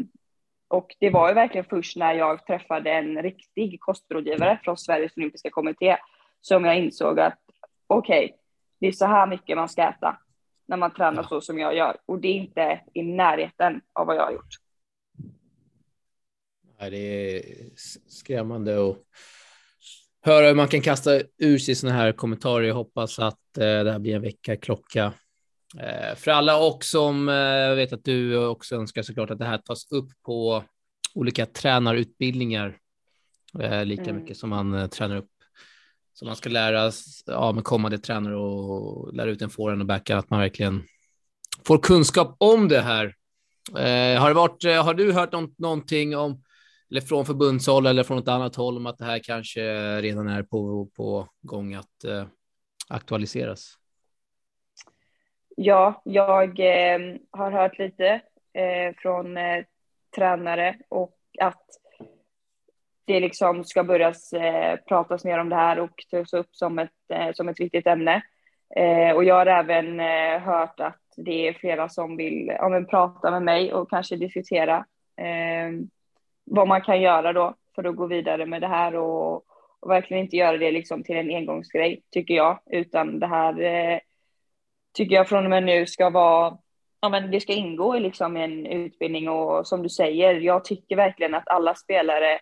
och 0.67 0.95
det 0.99 1.09
var 1.09 1.29
ju 1.29 1.35
verkligen 1.35 1.65
först 1.65 1.97
när 1.97 2.13
jag 2.13 2.45
träffade 2.45 2.91
en 2.91 3.21
riktig 3.21 3.79
kostrådgivare 3.79 4.59
från 4.63 4.77
Sveriges 4.77 5.17
olympiska 5.17 5.49
kommitté 5.49 5.97
som 6.41 6.65
jag 6.65 6.77
insåg 6.77 7.19
att 7.19 7.39
okej, 7.87 8.25
okay, 8.25 8.37
det 8.79 8.87
är 8.87 8.91
så 8.91 9.05
här 9.05 9.27
mycket 9.27 9.57
man 9.57 9.69
ska 9.69 9.83
äta 9.83 10.17
när 10.65 10.77
man 10.77 10.93
tränar 10.93 11.23
så 11.23 11.41
som 11.41 11.59
jag 11.59 11.75
gör. 11.75 11.97
Och 12.05 12.19
det 12.19 12.27
är 12.27 12.33
inte 12.33 12.81
i 12.93 13.03
närheten 13.03 13.81
av 13.93 14.07
vad 14.07 14.15
jag 14.15 14.25
har 14.25 14.31
gjort. 14.31 14.55
Nej, 16.79 16.89
det 16.89 16.97
är 16.97 17.41
skrämmande 18.07 18.77
och 18.77 18.97
höra 20.21 20.47
hur 20.47 20.55
man 20.55 20.67
kan 20.67 20.81
kasta 20.81 21.21
ur 21.37 21.57
sig 21.57 21.75
sådana 21.75 21.97
här 21.97 22.11
kommentarer. 22.11 22.67
Jag 22.67 22.75
hoppas 22.75 23.19
att 23.19 23.57
eh, 23.57 23.83
det 23.83 23.91
här 23.91 23.99
blir 23.99 24.15
en 24.15 24.21
väckarklocka 24.21 25.13
eh, 25.79 26.15
för 26.15 26.31
alla 26.31 26.57
och 26.57 26.83
som 26.83 27.29
eh, 27.29 27.75
vet 27.75 27.93
att 27.93 28.03
du 28.03 28.45
också 28.45 28.75
önskar 28.75 29.03
såklart 29.03 29.29
att 29.29 29.39
det 29.39 29.45
här 29.45 29.57
tas 29.57 29.91
upp 29.91 30.09
på 30.25 30.63
olika 31.13 31.45
tränarutbildningar 31.45 32.77
eh, 33.59 33.85
lika 33.85 34.03
mm. 34.03 34.15
mycket 34.15 34.37
som 34.37 34.49
man 34.49 34.73
eh, 34.73 34.87
tränar 34.87 35.15
upp 35.15 35.29
som 36.19 36.25
man 36.25 36.35
ska 36.35 36.49
lära 36.49 36.91
ja, 37.25 37.51
med 37.51 37.63
kommande 37.63 37.97
tränare 37.97 38.35
och 38.35 39.13
lära 39.13 39.29
ut 39.29 39.41
en 39.41 39.49
forehand 39.49 39.81
och 39.81 39.87
backhand, 39.87 40.19
att 40.19 40.29
man 40.29 40.39
verkligen 40.39 40.83
får 41.65 41.77
kunskap 41.77 42.35
om 42.39 42.67
det 42.67 42.81
här. 42.81 43.05
Eh, 43.69 44.21
har, 44.21 44.27
det 44.27 44.33
varit, 44.33 44.65
eh, 44.65 44.83
har 44.83 44.93
du 44.93 45.11
hört 45.11 45.31
någon, 45.31 45.53
någonting 45.57 46.17
om, 46.17 46.43
eller 46.91 47.01
från 47.01 47.25
förbundshåll 47.25 47.85
eller 47.85 48.03
från 48.03 48.17
något 48.17 48.27
annat 48.27 48.55
håll 48.55 48.77
om 48.77 48.85
att 48.85 48.97
det 48.97 49.05
här 49.05 49.19
kanske 49.23 49.61
redan 50.01 50.27
är 50.27 50.43
på, 50.43 50.89
på 50.97 51.27
gång 51.41 51.73
att 51.73 52.03
eh, 52.03 52.25
aktualiseras? 52.89 53.73
Ja, 55.55 56.01
jag 56.05 56.59
eh, 56.59 56.99
har 57.31 57.51
hört 57.51 57.79
lite 57.79 58.21
eh, 58.53 58.95
från 58.97 59.37
eh, 59.37 59.63
tränare 60.15 60.77
och 60.89 61.17
att 61.39 61.63
det 63.05 63.19
liksom 63.19 63.63
ska 63.63 63.83
börja 63.83 64.07
eh, 64.35 64.79
pratas 64.87 65.25
mer 65.25 65.39
om 65.39 65.49
det 65.49 65.55
här 65.55 65.79
och 65.79 66.05
tas 66.11 66.33
upp 66.33 66.55
som 66.55 66.79
ett, 66.79 66.89
eh, 67.13 67.31
som 67.33 67.49
ett 67.49 67.59
viktigt 67.59 67.87
ämne. 67.87 68.21
Eh, 68.75 69.15
och 69.15 69.23
jag 69.23 69.35
har 69.35 69.45
även 69.45 69.99
eh, 69.99 70.39
hört 70.39 70.79
att 70.79 71.01
det 71.17 71.47
är 71.47 71.53
flera 71.53 71.89
som 71.89 72.17
vill 72.17 72.47
ja, 72.47 72.69
men, 72.69 72.85
prata 72.85 73.31
med 73.31 73.43
mig 73.43 73.73
och 73.73 73.89
kanske 73.89 74.15
diskutera 74.15 74.85
eh, 75.17 75.71
vad 76.49 76.67
man 76.67 76.81
kan 76.81 77.01
göra 77.01 77.33
då 77.33 77.55
för 77.75 77.83
att 77.83 77.95
gå 77.95 78.05
vidare 78.05 78.45
med 78.45 78.61
det 78.61 78.67
här 78.67 78.95
och, 78.95 79.35
och 79.79 79.89
verkligen 79.89 80.23
inte 80.23 80.35
göra 80.35 80.57
det 80.57 80.71
liksom 80.71 81.03
till 81.03 81.17
en 81.17 81.35
engångsgrej, 81.35 82.03
tycker 82.11 82.33
jag, 82.33 82.59
utan 82.65 83.19
det 83.19 83.27
här 83.27 83.61
eh, 83.61 83.99
tycker 84.93 85.15
jag 85.15 85.29
från 85.29 85.43
och 85.43 85.49
med 85.49 85.63
nu 85.63 85.85
ska 85.85 86.09
vara 86.09 86.57
ja, 87.01 87.09
men 87.09 87.31
det 87.31 87.41
ska 87.41 87.53
ingå 87.53 87.95
i 87.95 87.99
liksom 87.99 88.37
en 88.37 88.65
utbildning 88.65 89.29
och 89.29 89.67
som 89.67 89.83
du 89.83 89.89
säger, 89.89 90.33
jag 90.33 90.65
tycker 90.65 90.95
verkligen 90.95 91.35
att 91.35 91.47
alla 91.47 91.75
spelare 91.75 92.39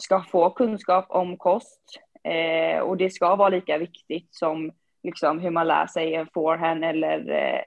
ska 0.00 0.22
få 0.22 0.50
kunskap 0.50 1.06
om 1.08 1.36
kost 1.36 2.00
eh, 2.24 2.80
och 2.80 2.96
det 2.96 3.10
ska 3.10 3.36
vara 3.36 3.48
lika 3.48 3.78
viktigt 3.78 4.34
som 4.34 4.72
liksom, 5.02 5.38
hur 5.38 5.50
man 5.50 5.68
lär 5.68 5.86
sig 5.86 6.14
en 6.14 6.28
forehand 6.34 6.84
eller 6.84 7.30
eh, 7.30 7.60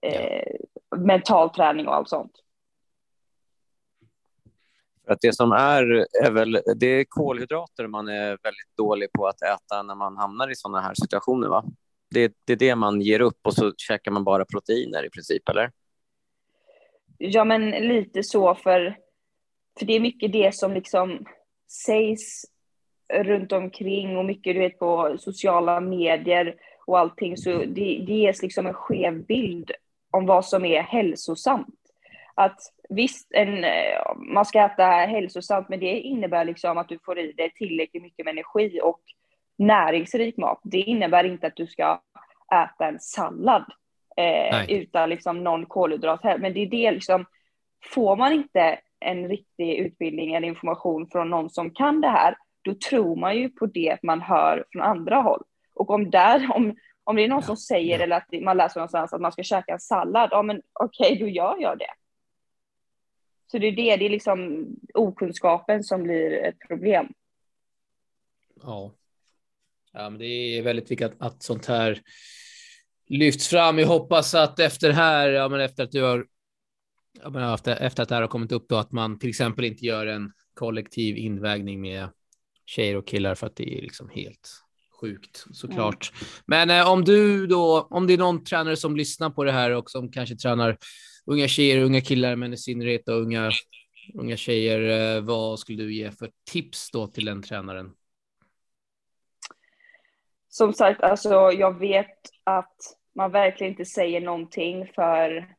ja. 0.00 0.08
Eh, 0.10 0.52
mental 0.96 1.50
träning 1.50 1.88
och 1.88 1.94
allt 1.94 2.08
sånt. 2.08 2.32
Att 5.08 5.20
det 5.20 5.32
som 5.32 5.52
är, 5.52 6.06
är 6.24 6.30
väl, 6.30 6.62
det 6.76 6.86
är 6.86 7.04
kolhydrater 7.08 7.86
man 7.86 8.08
är 8.08 8.28
väldigt 8.28 8.76
dålig 8.76 9.12
på 9.12 9.26
att 9.26 9.42
äta 9.42 9.82
när 9.82 9.94
man 9.94 10.16
hamnar 10.16 10.50
i 10.50 10.54
sådana 10.54 10.80
här 10.80 10.94
situationer, 10.94 11.48
va? 11.48 11.64
Det, 12.10 12.32
det 12.44 12.52
är 12.52 12.56
det 12.56 12.74
man 12.74 13.00
ger 13.00 13.20
upp 13.20 13.38
och 13.42 13.54
så 13.54 13.72
käkar 13.76 14.10
man 14.10 14.24
bara 14.24 14.44
proteiner 14.44 15.06
i 15.06 15.10
princip, 15.10 15.48
eller? 15.48 15.70
Ja, 17.18 17.44
men 17.44 17.70
lite 17.70 18.22
så, 18.22 18.54
för, 18.54 18.98
för 19.78 19.86
det 19.86 19.92
är 19.92 20.00
mycket 20.00 20.32
det 20.32 20.54
som 20.54 20.72
liksom 20.72 21.26
sägs 21.84 22.44
runt 23.12 23.52
omkring 23.52 24.16
och 24.16 24.24
mycket 24.24 24.54
du 24.54 24.60
vet 24.60 24.78
på 24.78 25.16
sociala 25.18 25.80
medier 25.80 26.54
och 26.86 26.98
allting 26.98 27.36
så 27.36 27.50
det, 27.50 28.04
det 28.06 28.14
ges 28.14 28.42
liksom 28.42 28.66
en 28.66 28.74
skev 28.74 29.26
bild 29.26 29.70
om 30.10 30.26
vad 30.26 30.44
som 30.44 30.64
är 30.64 30.82
hälsosamt. 30.82 31.87
Att 32.38 32.60
visst, 32.88 33.32
en, 33.32 33.64
man 34.34 34.44
ska 34.44 34.60
äta 34.60 34.84
hälsosamt, 34.84 35.68
men 35.68 35.80
det 35.80 36.00
innebär 36.00 36.44
liksom 36.44 36.78
att 36.78 36.88
du 36.88 36.98
får 37.04 37.18
i 37.18 37.32
dig 37.32 37.52
tillräckligt 37.54 38.02
mycket 38.02 38.24
med 38.24 38.32
energi 38.32 38.80
och 38.82 39.00
näringsrik 39.58 40.36
mat. 40.36 40.60
Det 40.62 40.78
innebär 40.78 41.24
inte 41.24 41.46
att 41.46 41.56
du 41.56 41.66
ska 41.66 42.00
äta 42.54 42.86
en 42.86 43.00
sallad 43.00 43.64
eh, 44.16 44.70
utan 44.70 45.10
liksom 45.10 45.44
någon 45.44 45.66
kolhydrat 45.66 46.20
här. 46.22 46.38
Men 46.38 46.54
det 46.54 46.60
är 46.60 46.66
det 46.66 46.90
liksom, 46.90 47.24
får 47.92 48.16
man 48.16 48.32
inte 48.32 48.78
en 49.00 49.28
riktig 49.28 49.74
utbildning 49.74 50.34
eller 50.34 50.48
information 50.48 51.08
från 51.12 51.30
någon 51.30 51.50
som 51.50 51.70
kan 51.70 52.00
det 52.00 52.08
här, 52.08 52.36
då 52.62 52.74
tror 52.74 53.16
man 53.16 53.36
ju 53.36 53.48
på 53.48 53.66
det 53.66 53.98
man 54.02 54.20
hör 54.20 54.64
från 54.72 54.82
andra 54.82 55.16
håll. 55.16 55.42
Och 55.74 55.90
om, 55.90 56.10
där, 56.10 56.50
om, 56.54 56.76
om 57.04 57.16
det 57.16 57.24
är 57.24 57.28
någon 57.28 57.40
ja, 57.40 57.46
som 57.46 57.56
säger 57.56 57.98
ja. 57.98 58.04
eller 58.04 58.16
att 58.16 58.42
man 58.42 58.56
läser 58.56 58.80
någonstans 58.80 59.12
att 59.12 59.20
man 59.20 59.32
ska 59.32 59.42
käka 59.42 59.72
en 59.72 59.80
sallad, 59.80 60.28
ja 60.32 60.42
men 60.42 60.62
okej, 60.72 61.12
okay, 61.12 61.24
då 61.24 61.28
gör 61.28 61.56
jag 61.58 61.78
det. 61.78 61.90
Så 63.50 63.58
det 63.58 63.66
är 63.66 63.72
det, 63.72 63.96
det 63.96 64.04
är 64.04 64.10
liksom 64.10 64.66
okunskapen 64.94 65.84
som 65.84 66.02
blir 66.02 66.32
ett 66.32 66.58
problem. 66.68 67.08
Ja. 68.62 68.94
Ja, 69.92 70.10
men 70.10 70.18
det 70.18 70.26
är 70.26 70.62
väldigt 70.62 70.90
viktigt 70.90 71.06
att, 71.06 71.22
att 71.22 71.42
sånt 71.42 71.66
här 71.66 72.00
lyfts 73.08 73.48
fram. 73.48 73.78
Jag 73.78 73.86
hoppas 73.86 74.34
att 74.34 74.58
efter 74.58 74.90
här, 74.90 75.28
ja, 75.28 75.48
men 75.48 75.60
efter 75.60 75.84
att 75.84 75.92
du 75.92 76.02
har 76.02 76.26
efter, 77.54 77.76
efter 77.76 78.02
att 78.02 78.08
det 78.08 78.14
här 78.14 78.22
har 78.22 78.28
kommit 78.28 78.52
upp 78.52 78.68
då, 78.68 78.76
att 78.76 78.92
man 78.92 79.18
till 79.18 79.28
exempel 79.28 79.64
inte 79.64 79.86
gör 79.86 80.06
en 80.06 80.32
kollektiv 80.54 81.16
invägning 81.16 81.80
med 81.80 82.08
tjejer 82.66 82.96
och 82.96 83.06
killar 83.06 83.34
för 83.34 83.46
att 83.46 83.56
det 83.56 83.78
är 83.78 83.82
liksom 83.82 84.08
helt 84.08 84.50
sjukt 85.00 85.44
såklart. 85.52 86.12
Mm. 86.14 86.28
Men 86.46 86.80
eh, 86.80 86.92
om 86.92 87.04
du 87.04 87.46
då, 87.46 87.88
om 87.90 88.06
det 88.06 88.12
är 88.12 88.18
någon 88.18 88.44
tränare 88.44 88.76
som 88.76 88.96
lyssnar 88.96 89.30
på 89.30 89.44
det 89.44 89.52
här 89.52 89.70
och 89.70 89.90
som 89.90 90.12
kanske 90.12 90.36
tränar 90.36 90.78
unga 91.30 91.48
tjejer, 91.48 91.82
unga 91.82 92.00
killar, 92.00 92.36
men 92.36 92.52
i 92.52 92.56
synnerhet 92.56 93.08
och 93.08 93.14
unga, 93.14 93.50
unga 94.14 94.36
tjejer, 94.36 95.16
eh, 95.16 95.22
vad 95.22 95.58
skulle 95.58 95.82
du 95.82 95.94
ge 95.94 96.10
för 96.10 96.30
tips 96.50 96.90
då 96.90 97.06
till 97.06 97.24
den 97.24 97.42
tränaren? 97.42 97.94
Som 100.48 100.72
sagt, 100.72 101.02
alltså 101.02 101.52
jag 101.52 101.78
vet 101.78 102.18
att 102.44 102.76
man 103.14 103.30
verkligen 103.30 103.72
inte 103.72 103.84
säger 103.84 104.20
någonting 104.20 104.86
för 104.94 105.54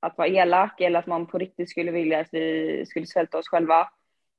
att 0.00 0.18
vara 0.18 0.28
elak 0.28 0.80
eller 0.80 0.98
att 0.98 1.06
man 1.06 1.26
på 1.26 1.38
riktigt 1.38 1.70
skulle 1.70 1.90
vilja 1.90 2.20
att 2.20 2.28
vi 2.32 2.84
skulle 2.86 3.06
svälta 3.06 3.38
oss 3.38 3.48
själva. 3.48 3.88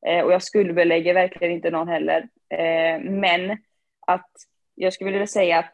Eh, 0.08 0.26
och 0.26 0.34
jag 0.34 0.44
skuldbelägger 0.44 1.14
verkligen 1.14 1.54
inte 1.54 1.70
någon 1.70 1.88
heller. 1.88 2.30
Eh, 2.50 3.02
men 3.12 3.58
att 4.08 4.32
jag 4.76 4.94
skulle 4.94 5.12
vilja 5.12 5.28
säga 5.28 5.60
att 5.60 5.74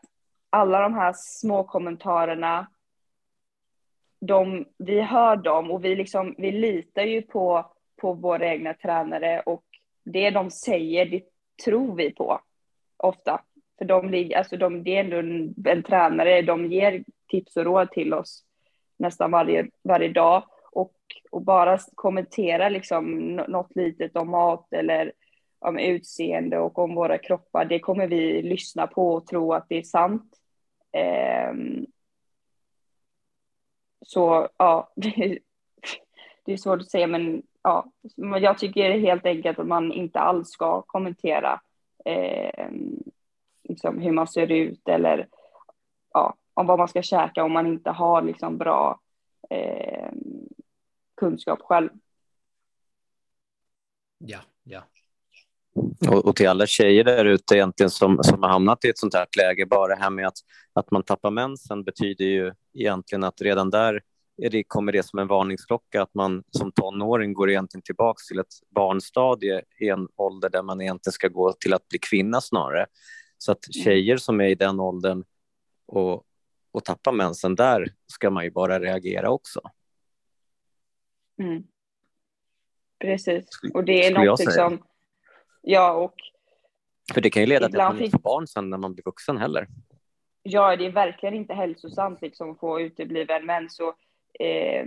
alla 0.49 0.81
de 0.81 0.93
här 0.93 1.13
små 1.15 1.63
kommentarerna, 1.63 2.67
de, 4.19 4.65
vi 4.77 5.01
hör 5.01 5.35
dem 5.35 5.71
och 5.71 5.85
vi, 5.85 5.95
liksom, 5.95 6.35
vi 6.37 6.51
litar 6.51 7.03
ju 7.03 7.21
på, 7.21 7.71
på 8.01 8.13
våra 8.13 8.47
egna 8.47 8.73
tränare 8.73 9.39
och 9.45 9.63
det 10.05 10.29
de 10.29 10.51
säger, 10.51 11.05
det 11.05 11.23
tror 11.65 11.95
vi 11.95 12.11
på 12.11 12.41
ofta. 12.97 13.41
För 13.77 13.85
de, 13.85 14.31
alltså 14.35 14.57
de, 14.57 14.83
det 14.83 14.95
är 14.95 14.99
ändå 14.99 15.17
en, 15.17 15.55
en 15.65 15.83
tränare, 15.83 16.41
de 16.41 16.71
ger 16.71 17.03
tips 17.27 17.57
och 17.57 17.63
råd 17.63 17.91
till 17.91 18.13
oss 18.13 18.43
nästan 18.97 19.31
varje, 19.31 19.67
varje 19.83 20.09
dag 20.09 20.43
och, 20.71 20.93
och 21.31 21.41
bara 21.41 21.77
kommentera 21.95 22.69
liksom 22.69 23.35
något 23.35 23.75
litet 23.75 24.15
om 24.15 24.29
mat 24.29 24.73
eller 24.73 25.11
om 25.59 25.79
utseende 25.79 26.59
och 26.59 26.79
om 26.79 26.95
våra 26.95 27.17
kroppar, 27.17 27.65
det 27.65 27.79
kommer 27.79 28.07
vi 28.07 28.41
lyssna 28.41 28.87
på 28.87 29.13
och 29.13 29.27
tro 29.27 29.53
att 29.53 29.65
det 29.69 29.77
är 29.77 29.83
sant. 29.83 30.33
Eh, 30.91 31.53
så 34.01 34.49
ja, 34.57 34.91
det, 34.95 35.39
är 36.45 36.57
svårt 36.57 36.81
att 36.81 36.91
säga, 36.91 37.07
men 37.07 37.43
ja, 37.63 37.91
jag 38.15 38.57
tycker 38.57 38.99
helt 38.99 39.25
enkelt 39.25 39.59
att 39.59 39.67
man 39.67 39.91
inte 39.91 40.19
alls 40.19 40.49
ska 40.49 40.81
kommentera 40.81 41.61
eh, 42.05 42.69
liksom 43.63 43.99
hur 43.99 44.11
man 44.11 44.27
ser 44.27 44.51
ut 44.51 44.87
eller 44.87 45.27
ja, 46.13 46.35
om 46.53 46.67
vad 46.67 46.79
man 46.79 46.87
ska 46.87 47.01
käka 47.01 47.43
om 47.43 47.51
man 47.51 47.67
inte 47.67 47.89
har 47.89 48.21
liksom 48.21 48.57
bra 48.57 48.99
eh, 49.49 50.11
kunskap 51.15 51.61
själv. 51.61 51.89
Ja, 54.17 54.39
ja. 54.63 54.81
Och, 56.07 56.25
och, 56.25 56.35
till 56.35 56.49
alla 56.49 56.65
tjejer 56.65 57.03
där 57.03 57.25
ute 57.25 57.55
egentligen 57.55 57.89
som, 57.89 58.23
som 58.23 58.43
har 58.43 58.49
hamnat 58.49 58.85
i 58.85 58.89
ett 58.89 58.97
sånt 58.97 59.13
här 59.13 59.27
läge, 59.37 59.65
bara 59.65 59.95
det 59.95 60.01
här 60.01 60.09
med 60.09 60.27
att, 60.27 60.37
att 60.73 60.91
man 60.91 61.03
tappar 61.03 61.31
mensen 61.31 61.83
betyder 61.83 62.25
ju 62.25 62.53
egentligen 62.73 63.23
att 63.23 63.41
redan 63.41 63.69
där 63.69 64.01
är 64.41 64.49
det, 64.49 64.63
kommer 64.63 64.91
det 64.91 65.03
som 65.03 65.19
en 65.19 65.27
varningsklocka 65.27 66.01
att 66.01 66.13
man 66.13 66.43
som 66.51 66.71
tonåring 66.71 67.33
går 67.33 67.49
egentligen 67.49 67.81
tillbaka 67.81 68.19
till 68.27 68.39
ett 68.39 68.53
barnstadie 68.75 69.61
i 69.79 69.89
en 69.89 70.07
ålder 70.15 70.49
där 70.49 70.63
man 70.63 70.81
egentligen 70.81 71.13
ska 71.13 71.27
gå 71.27 71.53
till 71.53 71.73
att 71.73 71.87
bli 71.87 71.99
kvinna 71.99 72.41
snarare. 72.41 72.85
Så 73.37 73.51
att 73.51 73.73
tjejer 73.83 74.17
som 74.17 74.41
är 74.41 74.47
i 74.47 74.55
den 74.55 74.79
åldern 74.79 75.23
och, 75.85 76.23
och 76.71 76.85
tappar 76.85 77.11
mensen, 77.11 77.55
där 77.55 77.93
ska 78.07 78.29
man 78.29 78.43
ju 78.43 78.51
bara 78.51 78.79
reagera 78.79 79.29
också. 79.29 79.61
Mm. 81.41 81.63
Precis, 82.99 83.45
och 83.73 83.83
det 83.83 84.05
är 84.05 84.25
något 84.25 84.53
som... 84.53 84.83
Ja, 85.61 85.93
och... 85.93 86.15
För 87.13 87.21
det 87.21 87.29
kan 87.29 87.43
ju 87.43 87.47
leda 87.47 87.69
till 87.69 87.79
att 87.79 87.93
man 87.93 88.03
inte 88.03 88.11
får 88.11 88.19
barn 88.19 88.47
sen 88.47 88.69
när 88.69 88.77
man 88.77 88.93
blir 88.93 89.03
vuxen 89.03 89.37
heller. 89.37 89.67
Ja, 90.43 90.75
det 90.75 90.85
är 90.85 90.91
verkligen 90.91 91.35
inte 91.35 91.53
hälsosamt 91.53 92.21
liksom, 92.21 92.51
att 92.51 92.59
få 92.59 92.81
utebliven 92.81 93.45
mens. 93.45 93.79
Och, 93.79 93.95
eh, 94.45 94.85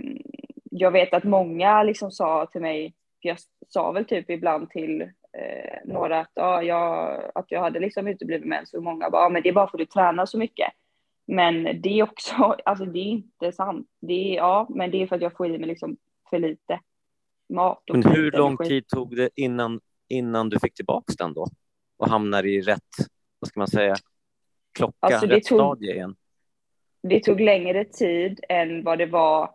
jag 0.71 0.91
vet 0.91 1.13
att 1.13 1.23
många 1.23 1.83
liksom 1.83 2.11
sa 2.11 2.45
till 2.45 2.61
mig, 2.61 2.93
jag 3.19 3.37
sa 3.67 3.91
väl 3.91 4.05
typ 4.05 4.29
ibland 4.29 4.69
till 4.69 5.01
eh, 5.01 5.79
några 5.85 6.19
att, 6.19 6.31
ja, 6.33 6.63
jag, 6.63 7.21
att 7.35 7.51
jag 7.51 7.61
hade 7.61 7.79
liksom 7.79 8.07
utebliven 8.07 8.49
mens 8.49 8.73
och 8.73 8.83
många 8.83 9.09
bara, 9.09 9.23
ja, 9.23 9.29
men 9.29 9.41
det 9.43 9.49
är 9.49 9.53
bara 9.53 9.67
för 9.67 9.77
att 9.77 9.79
du 9.79 9.85
tränar 9.85 10.25
så 10.25 10.37
mycket. 10.37 10.73
Men 11.27 11.81
det 11.81 11.99
är 11.99 12.03
också, 12.03 12.35
alltså 12.65 12.85
det 12.85 12.99
är 12.99 13.03
inte 13.03 13.51
sant. 13.51 13.87
Det 14.01 14.13
är, 14.13 14.35
ja, 14.35 14.67
men 14.69 14.91
det 14.91 15.01
är 15.01 15.07
för 15.07 15.15
att 15.15 15.21
jag 15.21 15.37
får 15.37 15.47
i 15.47 15.57
mig 15.57 15.67
liksom 15.67 15.97
för 16.29 16.39
lite 16.39 16.79
mat. 17.49 17.83
Men 17.91 18.03
hur 18.05 18.31
lång 18.31 18.57
tid 18.57 18.87
tog 18.87 19.15
det 19.15 19.29
innan, 19.35 19.79
innan 20.13 20.49
du 20.49 20.59
fick 20.59 20.73
tillbaka 20.73 21.13
den 21.17 21.33
då? 21.33 21.47
Och 21.97 22.09
hamnar 22.09 22.45
i 22.45 22.61
rätt, 22.61 22.89
vad 23.39 23.47
ska 23.47 23.59
man 23.59 23.67
säga, 23.67 23.95
klocka, 24.73 24.97
alltså 24.99 25.25
rätt 25.25 25.43
tog, 25.43 25.59
stadie 25.59 25.93
igen? 25.93 26.15
Det 27.03 27.19
tog 27.19 27.39
längre 27.39 27.85
tid 27.85 28.39
än 28.49 28.83
vad 28.83 28.97
det 28.97 29.05
var 29.05 29.51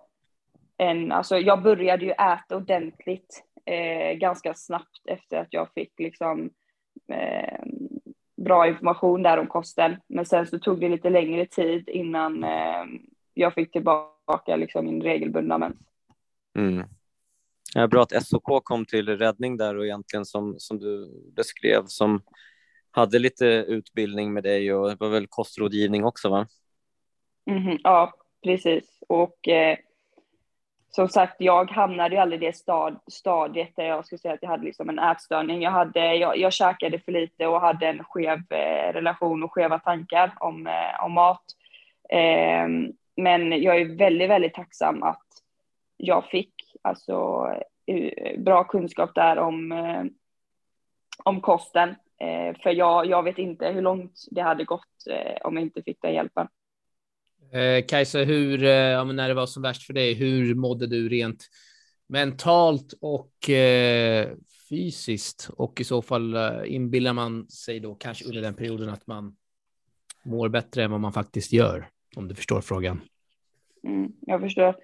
en, 0.77 1.13
alltså 1.13 1.39
jag 1.39 1.63
började 1.63 2.05
ju 2.05 2.11
äta 2.11 2.57
ordentligt 2.57 3.45
eh, 3.65 4.19
ganska 4.19 4.55
snabbt 4.55 5.03
efter 5.05 5.37
att 5.37 5.49
jag 5.51 5.73
fick 5.75 5.99
liksom 5.99 6.51
eh, 7.13 7.59
bra 8.37 8.69
information 8.69 9.23
där 9.23 9.39
om 9.39 9.47
kosten. 9.47 9.97
Men 10.07 10.27
sen 10.27 10.47
så 10.47 10.59
tog 10.59 10.81
det 10.81 10.89
lite 10.89 11.11
längre 11.11 11.47
tid 11.47 11.89
innan 11.89 12.45
eh, 12.45 12.85
jag 13.35 13.55
fick 13.55 13.73
tillbaka 13.73 14.57
liksom 14.57 14.85
min 14.85 15.03
regelbundna 15.03 15.59
mens. 15.59 15.77
Mm. 16.59 16.87
Ja, 17.75 17.87
bra 17.87 18.03
att 18.03 18.27
SOK 18.27 18.65
kom 18.65 18.87
till 18.87 19.19
räddning 19.19 19.57
där 19.57 19.77
och 19.77 19.85
egentligen 19.85 20.25
som, 20.25 20.55
som 20.59 20.79
du 20.79 21.11
beskrev 21.37 21.85
som 21.87 22.23
hade 22.91 23.19
lite 23.19 23.47
utbildning 23.47 24.33
med 24.33 24.43
dig 24.43 24.75
och 24.75 24.89
det 24.89 24.97
var 25.01 25.09
väl 25.09 25.27
kostrådgivning 25.27 26.05
också 26.05 26.29
va? 26.29 26.47
Mm, 27.51 27.79
ja, 27.83 28.13
precis. 28.45 28.85
Och 29.09 29.49
eh, 29.49 29.79
som 30.91 31.09
sagt, 31.09 31.35
jag 31.39 31.71
hamnade 31.71 32.15
ju 32.15 32.21
aldrig 32.21 32.43
i 32.43 32.47
det 32.47 32.57
stad, 32.57 32.99
stadiet 33.07 33.77
där 33.77 33.85
jag 33.85 34.07
skulle 34.07 34.19
säga 34.19 34.35
att 34.35 34.43
jag 34.43 34.51
hade 34.51 34.65
liksom 34.65 34.89
en 34.89 34.99
ätstörning. 34.99 35.63
Jag, 35.63 35.71
hade, 35.71 36.15
jag, 36.15 36.39
jag 36.39 36.53
käkade 36.53 36.99
för 36.99 37.13
lite 37.13 37.47
och 37.47 37.61
hade 37.61 37.87
en 37.87 38.05
skev 38.05 38.39
eh, 38.51 38.93
relation 38.93 39.43
och 39.43 39.53
skeva 39.53 39.79
tankar 39.79 40.35
om, 40.41 40.67
eh, 40.67 41.05
om 41.05 41.13
mat. 41.13 41.45
Eh, 42.11 42.69
men 43.17 43.63
jag 43.63 43.81
är 43.81 43.97
väldigt, 43.99 44.31
väldigt 44.31 44.55
tacksam 44.55 45.03
att 45.03 45.27
jag 45.97 46.25
fick 46.25 46.55
alltså, 46.83 47.47
eh, 47.87 48.41
bra 48.41 48.65
kunskap 48.65 49.15
där 49.15 49.39
om, 49.39 49.73
eh, 49.73 50.05
om 51.25 51.41
kosten. 51.41 51.89
Eh, 52.21 52.61
för 52.63 52.71
jag, 52.71 53.07
jag 53.07 53.23
vet 53.23 53.39
inte 53.39 53.69
hur 53.69 53.83
långt 53.83 54.27
det 54.31 54.43
hade 54.43 54.65
gått 54.65 54.83
om 55.45 55.57
jag 55.57 55.63
inte 55.63 55.83
fick 55.83 56.03
den 56.03 56.15
hjälpen. 56.15 56.49
Eh, 57.53 57.87
Kajsa, 57.87 58.19
hur, 58.19 58.65
eh, 58.65 59.05
när 59.05 59.29
det 59.29 59.35
var 59.35 59.47
som 59.47 59.63
värst 59.63 59.83
för 59.83 59.95
dig, 59.95 60.15
hur 60.15 60.55
mådde 60.55 60.87
du 60.87 61.09
rent 61.09 61.49
mentalt 62.07 62.95
och 63.01 63.51
eh, 63.51 64.29
fysiskt? 64.69 65.51
Och 65.57 65.81
i 65.81 65.85
så 65.85 66.03
fall 66.03 66.37
inbillar 66.67 67.13
man 67.13 67.49
sig 67.49 67.81
då 67.81 67.95
kanske 67.95 68.25
under 68.25 68.43
den 68.43 68.55
perioden 68.55 68.89
att 68.89 69.07
man 69.07 69.37
mår 70.25 70.49
bättre 70.49 70.85
än 70.85 70.91
vad 70.91 71.01
man 71.01 71.13
faktiskt 71.13 71.53
gör, 71.53 71.89
om 72.17 72.29
du 72.29 72.35
förstår 72.35 72.61
frågan. 72.61 73.01
Mm, 73.85 74.13
jag 74.21 74.41
förstår. 74.41 74.77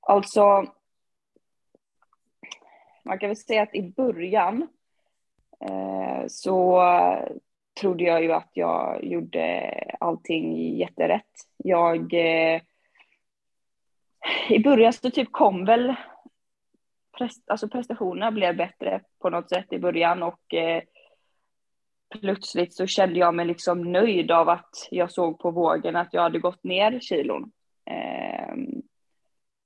Alltså, 0.00 0.64
man 3.08 3.18
kan 3.18 3.28
väl 3.28 3.36
säga 3.36 3.62
att 3.62 3.74
i 3.74 3.82
början 3.82 4.68
eh, 5.60 6.26
så 6.26 6.82
trodde 7.80 8.04
jag 8.04 8.22
ju 8.22 8.32
att 8.32 8.50
jag 8.52 9.04
gjorde 9.04 9.74
allting 10.00 10.76
jätterätt. 10.76 11.32
Jag... 11.56 12.14
Eh, 12.14 12.60
I 14.48 14.58
början 14.58 14.92
så 14.92 15.10
typ 15.10 15.32
kom 15.32 15.64
väl 15.64 15.94
prest, 17.18 17.50
alltså 17.50 17.68
prestationerna 17.68 18.32
blev 18.32 18.56
bättre 18.56 19.00
på 19.18 19.30
något 19.30 19.48
sätt 19.48 19.72
i 19.72 19.78
början 19.78 20.22
och 20.22 20.54
eh, 20.54 20.82
plötsligt 22.20 22.74
så 22.74 22.86
kände 22.86 23.18
jag 23.18 23.34
mig 23.34 23.46
liksom 23.46 23.92
nöjd 23.92 24.30
av 24.30 24.48
att 24.48 24.88
jag 24.90 25.10
såg 25.10 25.38
på 25.38 25.50
vågen 25.50 25.96
att 25.96 26.14
jag 26.14 26.22
hade 26.22 26.38
gått 26.38 26.64
ner 26.64 27.00
kilon. 27.00 27.52
Eh, 27.90 28.54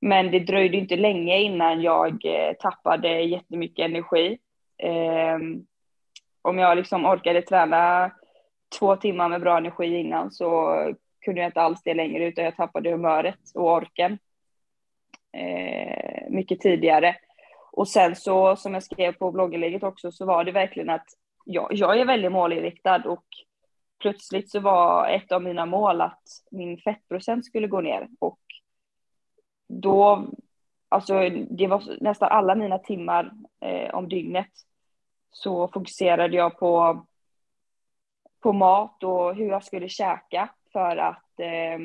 men 0.05 0.31
det 0.31 0.39
dröjde 0.39 0.77
inte 0.77 0.97
länge 0.97 1.39
innan 1.39 1.83
jag 1.83 2.25
eh, 2.25 2.53
tappade 2.53 3.21
jättemycket 3.21 3.85
energi. 3.85 4.39
Ehm, 4.79 5.67
om 6.43 6.59
jag 6.59 6.77
liksom 6.77 7.07
orkade 7.07 7.43
träna 7.43 8.11
två 8.79 8.97
timmar 8.97 9.29
med 9.29 9.41
bra 9.41 9.57
energi 9.59 9.97
innan 9.97 10.31
så 10.33 10.77
kunde 11.21 11.41
jag 11.41 11.49
inte 11.49 11.61
alls 11.61 11.83
det 11.83 11.95
längre 11.95 12.25
utan 12.25 12.45
jag 12.45 12.57
tappade 12.57 12.91
humöret 12.91 13.39
och 13.55 13.73
orken 13.73 14.19
eh, 15.33 16.31
mycket 16.31 16.61
tidigare. 16.61 17.17
Och 17.73 17.89
sen 17.89 18.17
så 18.17 18.57
som 18.57 18.75
jag 18.75 18.83
skrev 18.83 19.13
på 19.13 19.33
blogginlägget 19.33 19.83
också 19.83 20.13
så 20.13 20.27
var 20.27 20.45
det 20.45 20.53
verkligen 20.53 20.91
att 20.91 21.07
jag, 21.45 21.69
jag 21.71 22.01
är 22.01 22.05
väldigt 22.05 22.33
målinriktad 22.33 23.03
och 23.07 23.25
plötsligt 24.01 24.51
så 24.51 24.61
var 24.61 25.09
ett 25.09 25.33
av 25.33 25.43
mina 25.43 25.67
mål 25.67 26.01
att 26.01 26.23
min 26.51 26.79
fettprocent 26.79 27.45
skulle 27.47 27.67
gå 27.67 27.81
ner 27.81 28.09
och 28.19 28.39
då, 29.81 30.27
alltså 30.89 31.29
det 31.51 31.67
var 31.67 31.83
nästan 32.01 32.29
alla 32.29 32.55
mina 32.55 32.79
timmar 32.79 33.33
eh, 33.61 33.95
om 33.95 34.09
dygnet 34.09 34.51
så 35.31 35.69
fokuserade 35.69 36.37
jag 36.37 36.59
på, 36.59 37.07
på 38.43 38.53
mat 38.53 39.05
och 39.05 39.35
hur 39.35 39.49
jag 39.49 39.65
skulle 39.65 39.89
käka 39.89 40.49
för 40.73 40.97
att 40.97 41.41
eh, 41.41 41.79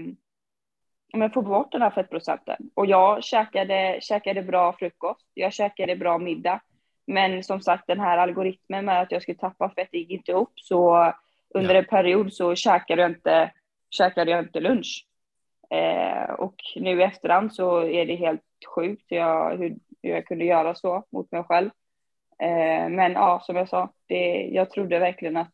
men 1.13 1.32
få 1.32 1.41
bort 1.41 1.71
den 1.71 1.82
här 1.82 1.89
fettprocenten. 1.89 2.58
Och 2.73 2.86
jag 2.86 3.23
käkade, 3.23 4.00
käkade 4.02 4.43
bra 4.43 4.73
frukost, 4.73 5.28
jag 5.34 5.54
käkade 5.54 5.95
bra 5.95 6.17
middag. 6.17 6.62
Men 7.08 7.43
som 7.43 7.62
sagt, 7.62 7.88
den 7.88 8.00
här 8.00 8.17
algoritmen 8.17 8.86
med 8.86 9.02
att 9.02 9.12
jag 9.12 9.21
skulle 9.21 9.38
tappa 9.38 9.69
fett 9.69 9.93
gick 9.93 10.10
inte 10.10 10.32
ihop. 10.32 10.52
Så 10.56 11.13
under 11.50 11.73
ja. 11.73 11.80
en 11.80 11.86
period 11.86 12.34
så 12.34 12.56
käkade 12.56 13.02
jag 13.02 13.12
inte, 13.12 13.52
käkade 13.89 14.32
jag 14.32 14.43
inte 14.43 14.60
lunch. 14.60 15.06
Eh, 15.70 16.34
och 16.34 16.56
nu 16.76 17.00
i 17.00 17.04
efterhand 17.04 17.54
så 17.54 17.80
är 17.80 18.06
det 18.06 18.16
helt 18.16 18.42
sjukt 18.76 19.06
jag, 19.08 19.58
hur, 19.58 19.76
hur 20.02 20.10
jag 20.10 20.26
kunde 20.26 20.46
göra 20.46 20.76
så 20.76 21.04
mot 21.12 21.32
mig 21.32 21.44
själv. 21.44 21.70
Eh, 22.40 22.90
men 22.90 23.12
ja, 23.12 23.42
som 23.46 23.56
jag 23.56 23.70
sa, 23.70 23.94
det, 24.06 24.48
jag 24.48 24.72
trodde 24.72 25.00
verkligen 25.00 25.38
att 25.38 25.54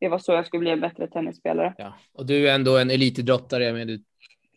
det 0.00 0.08
var 0.08 0.18
så 0.18 0.32
jag 0.32 0.46
skulle 0.46 0.60
bli 0.60 0.70
en 0.70 0.80
bättre 0.80 1.06
tennisspelare. 1.06 1.74
Ja, 1.78 1.94
och 2.12 2.26
du 2.26 2.48
är 2.48 2.54
ändå 2.54 2.78
en 2.78 2.90
elitidrottare, 2.90 3.72
men 3.72 3.86
du 3.86 4.02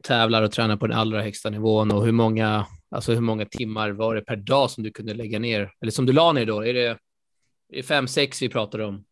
tävlar 0.03 0.43
och 0.43 0.51
tränar 0.51 0.77
på 0.77 0.87
den 0.87 0.97
allra 0.97 1.21
högsta 1.21 1.49
nivån 1.49 1.91
och 1.91 2.05
hur 2.05 2.11
många, 2.11 2.65
alltså 2.89 3.13
hur 3.13 3.21
många 3.21 3.45
timmar 3.45 3.89
var 3.89 4.15
det 4.15 4.21
per 4.21 4.35
dag 4.35 4.71
som 4.71 4.83
du 4.83 4.91
kunde 4.91 5.13
lägga 5.13 5.39
ner? 5.39 5.71
Eller 5.81 5.91
som 5.91 6.05
du 6.05 6.13
la 6.13 6.31
ner 6.31 6.45
då? 6.45 6.65
Är 6.65 6.73
det, 6.73 6.97
är 7.73 7.83
fem, 7.83 8.07
sex 8.07 8.41
vi 8.41 8.49
pratar 8.49 8.79
om? 8.79 9.05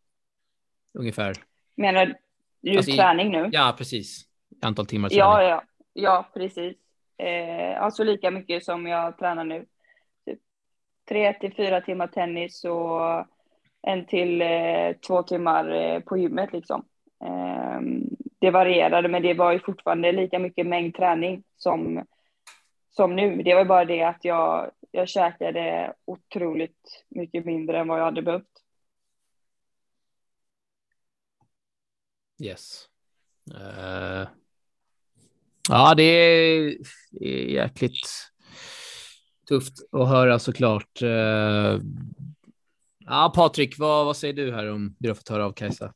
Ungefär. 0.98 1.36
Menar 1.76 2.14
du 2.60 2.76
alltså, 2.76 2.96
träning 2.96 3.30
nu? 3.30 3.48
Ja, 3.52 3.74
precis. 3.78 4.24
Antal 4.60 4.86
timmar 4.86 5.08
träning. 5.08 5.20
Ja, 5.20 5.42
ja, 5.42 5.62
ja 5.92 6.26
precis. 6.34 6.76
Eh, 7.18 7.82
alltså 7.82 8.04
lika 8.04 8.30
mycket 8.30 8.64
som 8.64 8.86
jag 8.86 9.18
tränar 9.18 9.44
nu. 9.44 9.66
Typ 10.26 10.38
tre 11.08 11.32
till 11.32 11.54
fyra 11.54 11.80
timmar 11.80 12.06
tennis 12.06 12.64
och 12.64 13.26
en 13.82 14.06
till 14.06 14.42
eh, 14.42 14.92
två 15.06 15.22
timmar 15.22 15.70
eh, 15.70 16.00
på 16.00 16.16
gymmet 16.16 16.52
liksom. 16.52 16.84
Eh, 17.24 17.80
det 18.38 18.50
varierade, 18.50 19.08
men 19.08 19.22
det 19.22 19.34
var 19.34 19.52
ju 19.52 19.60
fortfarande 19.60 20.12
lika 20.12 20.38
mycket 20.38 20.66
mängd 20.66 20.94
träning 20.94 21.44
som, 21.56 22.06
som 22.90 23.16
nu. 23.16 23.42
Det 23.42 23.54
var 23.54 23.64
bara 23.64 23.84
det 23.84 24.02
att 24.02 24.24
jag, 24.24 24.70
jag 24.90 25.08
käkade 25.08 25.94
otroligt 26.04 27.04
mycket 27.08 27.44
mindre 27.44 27.78
än 27.78 27.88
vad 27.88 27.98
jag 27.98 28.04
hade 28.04 28.22
behövt. 28.22 28.62
Yes. 32.42 32.88
Uh, 33.50 34.28
ja, 35.68 35.94
det 35.94 36.02
är, 36.02 36.76
det 37.10 37.26
är 37.26 37.48
jäkligt 37.48 38.08
Tufft 39.48 39.74
att 39.92 40.08
höra 40.08 40.38
såklart. 40.38 41.02
Eh, 41.02 41.80
ja, 42.98 43.32
Patrik, 43.34 43.78
vad, 43.78 44.06
vad 44.06 44.16
säger 44.16 44.34
du 44.34 44.52
här 44.52 44.70
om 44.70 44.88
det 44.88 44.96
du 44.98 45.08
har 45.08 45.14
fått 45.14 45.28
höra 45.28 45.46
av 45.46 45.52
Kajsa? 45.52 45.94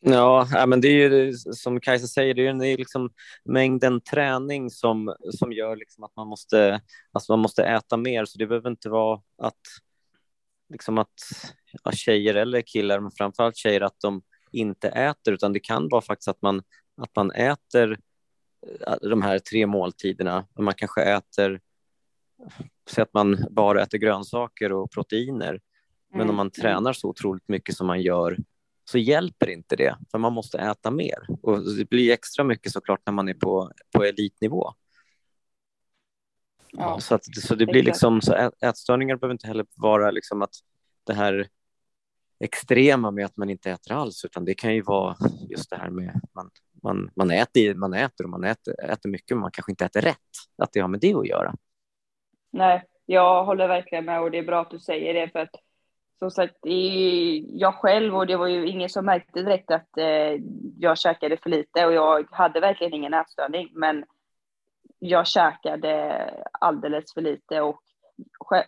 Ja, 0.00 0.64
men 0.66 0.80
det 0.80 0.88
är 0.88 1.10
ju 1.10 1.32
som 1.32 1.80
Kajsa 1.80 2.06
säger, 2.06 2.34
det 2.34 2.46
är 2.46 2.64
ju 2.64 2.76
liksom 2.76 3.10
mängden 3.44 4.00
träning 4.00 4.70
som, 4.70 5.14
som 5.30 5.52
gör 5.52 5.76
liksom 5.76 6.04
att 6.04 6.16
man 6.16 6.28
måste, 6.28 6.80
alltså 7.12 7.32
man 7.32 7.40
måste 7.40 7.64
äta 7.64 7.96
mer. 7.96 8.24
Så 8.24 8.38
det 8.38 8.46
behöver 8.46 8.70
inte 8.70 8.88
vara 8.88 9.20
att, 9.38 9.60
liksom 10.72 10.98
att 10.98 11.14
ja, 11.84 11.92
tjejer 11.92 12.34
eller 12.34 12.60
killar, 12.60 13.00
men 13.00 13.10
framförallt 13.10 13.56
tjejer, 13.56 13.80
att 13.80 14.00
de 14.00 14.22
inte 14.52 14.88
äter, 14.88 15.34
utan 15.34 15.52
det 15.52 15.60
kan 15.60 15.88
vara 15.88 16.02
faktiskt 16.02 16.28
att 16.28 16.42
man, 16.42 16.62
att 17.02 17.16
man 17.16 17.30
äter 17.30 17.98
de 19.00 19.22
här 19.22 19.38
tre 19.38 19.66
måltiderna, 19.66 20.46
man 20.58 20.74
kanske 20.74 21.02
äter, 21.02 21.60
så 22.90 23.02
att 23.02 23.14
man 23.14 23.46
bara 23.50 23.82
äter 23.82 23.98
grönsaker 23.98 24.72
och 24.72 24.90
proteiner. 24.90 25.60
Men 26.10 26.30
om 26.30 26.36
man 26.36 26.46
mm, 26.46 26.52
mm. 26.56 26.62
tränar 26.62 26.92
så 26.92 27.08
otroligt 27.08 27.48
mycket 27.48 27.76
som 27.76 27.86
man 27.86 28.02
gör 28.02 28.36
så 28.84 28.98
hjälper 28.98 29.50
inte 29.50 29.76
det, 29.76 29.96
för 30.10 30.18
man 30.18 30.32
måste 30.32 30.58
äta 30.58 30.90
mer. 30.90 31.26
Och 31.42 31.76
det 31.76 31.88
blir 31.88 32.12
extra 32.12 32.44
mycket 32.44 32.72
såklart 32.72 33.00
när 33.06 33.12
man 33.12 33.28
är 33.28 33.34
på, 33.34 33.72
på 33.92 34.04
elitnivå. 34.04 34.72
Ja, 36.72 37.00
så, 37.00 37.14
att, 37.14 37.24
så 37.24 37.54
det 37.54 37.66
blir 37.66 37.82
liksom, 37.82 38.20
så 38.20 38.34
ät, 38.34 38.62
ätstörningar 38.62 39.16
behöver 39.16 39.32
inte 39.32 39.46
heller 39.46 39.66
vara 39.76 40.10
liksom 40.10 40.42
att 40.42 40.54
det 41.04 41.14
här 41.14 41.48
extrema 42.40 43.10
med 43.10 43.24
att 43.24 43.36
man 43.36 43.50
inte 43.50 43.70
äter 43.70 43.92
alls, 43.92 44.24
utan 44.24 44.44
det 44.44 44.54
kan 44.54 44.74
ju 44.74 44.82
vara 44.82 45.16
just 45.48 45.70
det 45.70 45.76
här 45.76 45.90
med 45.90 46.20
man, 46.34 46.50
man, 46.84 47.10
man, 47.16 47.30
äter, 47.30 47.74
man 47.74 47.94
äter 47.94 48.24
och 48.24 48.30
man 48.30 48.44
äter, 48.44 48.84
äter 48.84 49.10
mycket, 49.10 49.30
men 49.30 49.40
man 49.40 49.50
kanske 49.50 49.72
inte 49.72 49.84
äter 49.84 50.00
rätt, 50.00 50.16
att 50.62 50.72
det 50.72 50.80
har 50.80 50.88
med 50.88 51.00
det 51.00 51.14
att 51.14 51.28
göra. 51.28 51.54
Nej, 52.50 52.84
jag 53.06 53.44
håller 53.44 53.68
verkligen 53.68 54.04
med 54.04 54.22
och 54.22 54.30
det 54.30 54.38
är 54.38 54.42
bra 54.42 54.60
att 54.60 54.70
du 54.70 54.78
säger 54.78 55.14
det 55.14 55.28
för 55.28 55.38
att 55.38 55.54
som 56.18 56.30
sagt, 56.30 56.56
jag 57.48 57.74
själv 57.74 58.16
och 58.16 58.26
det 58.26 58.36
var 58.36 58.46
ju 58.46 58.68
ingen 58.68 58.88
som 58.88 59.04
märkte 59.04 59.42
direkt 59.42 59.70
att 59.70 59.98
eh, 59.98 60.40
jag 60.78 60.98
käkade 60.98 61.36
för 61.36 61.50
lite 61.50 61.86
och 61.86 61.92
jag 61.92 62.26
hade 62.30 62.60
verkligen 62.60 62.94
ingen 62.94 63.14
ätstörning, 63.14 63.68
men 63.72 64.04
jag 64.98 65.26
käkade 65.26 66.24
alldeles 66.52 67.14
för 67.14 67.20
lite 67.20 67.60
och 67.60 67.80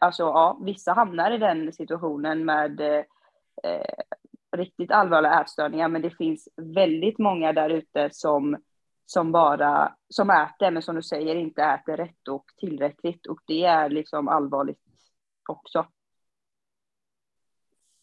alltså, 0.00 0.22
ja, 0.22 0.58
vissa 0.62 0.92
hamnar 0.92 1.30
i 1.30 1.38
den 1.38 1.72
situationen 1.72 2.44
med 2.44 2.80
eh, 2.80 3.94
riktigt 4.56 4.90
allvarliga 4.90 5.40
ätstörningar, 5.40 5.88
men 5.88 6.02
det 6.02 6.10
finns 6.10 6.48
väldigt 6.56 7.18
många 7.18 7.52
där 7.52 7.70
ute 7.70 8.08
som, 8.12 8.56
som 9.06 9.32
bara 9.32 9.94
som 10.08 10.30
äter, 10.30 10.70
men 10.70 10.82
som 10.82 10.96
du 10.96 11.02
säger 11.02 11.34
inte 11.34 11.62
äter 11.62 11.96
rätt 11.96 12.28
och 12.28 12.44
tillräckligt 12.56 13.26
och 13.26 13.38
det 13.46 13.64
är 13.64 13.90
liksom 13.90 14.28
allvarligt 14.28 14.80
också. 15.48 15.86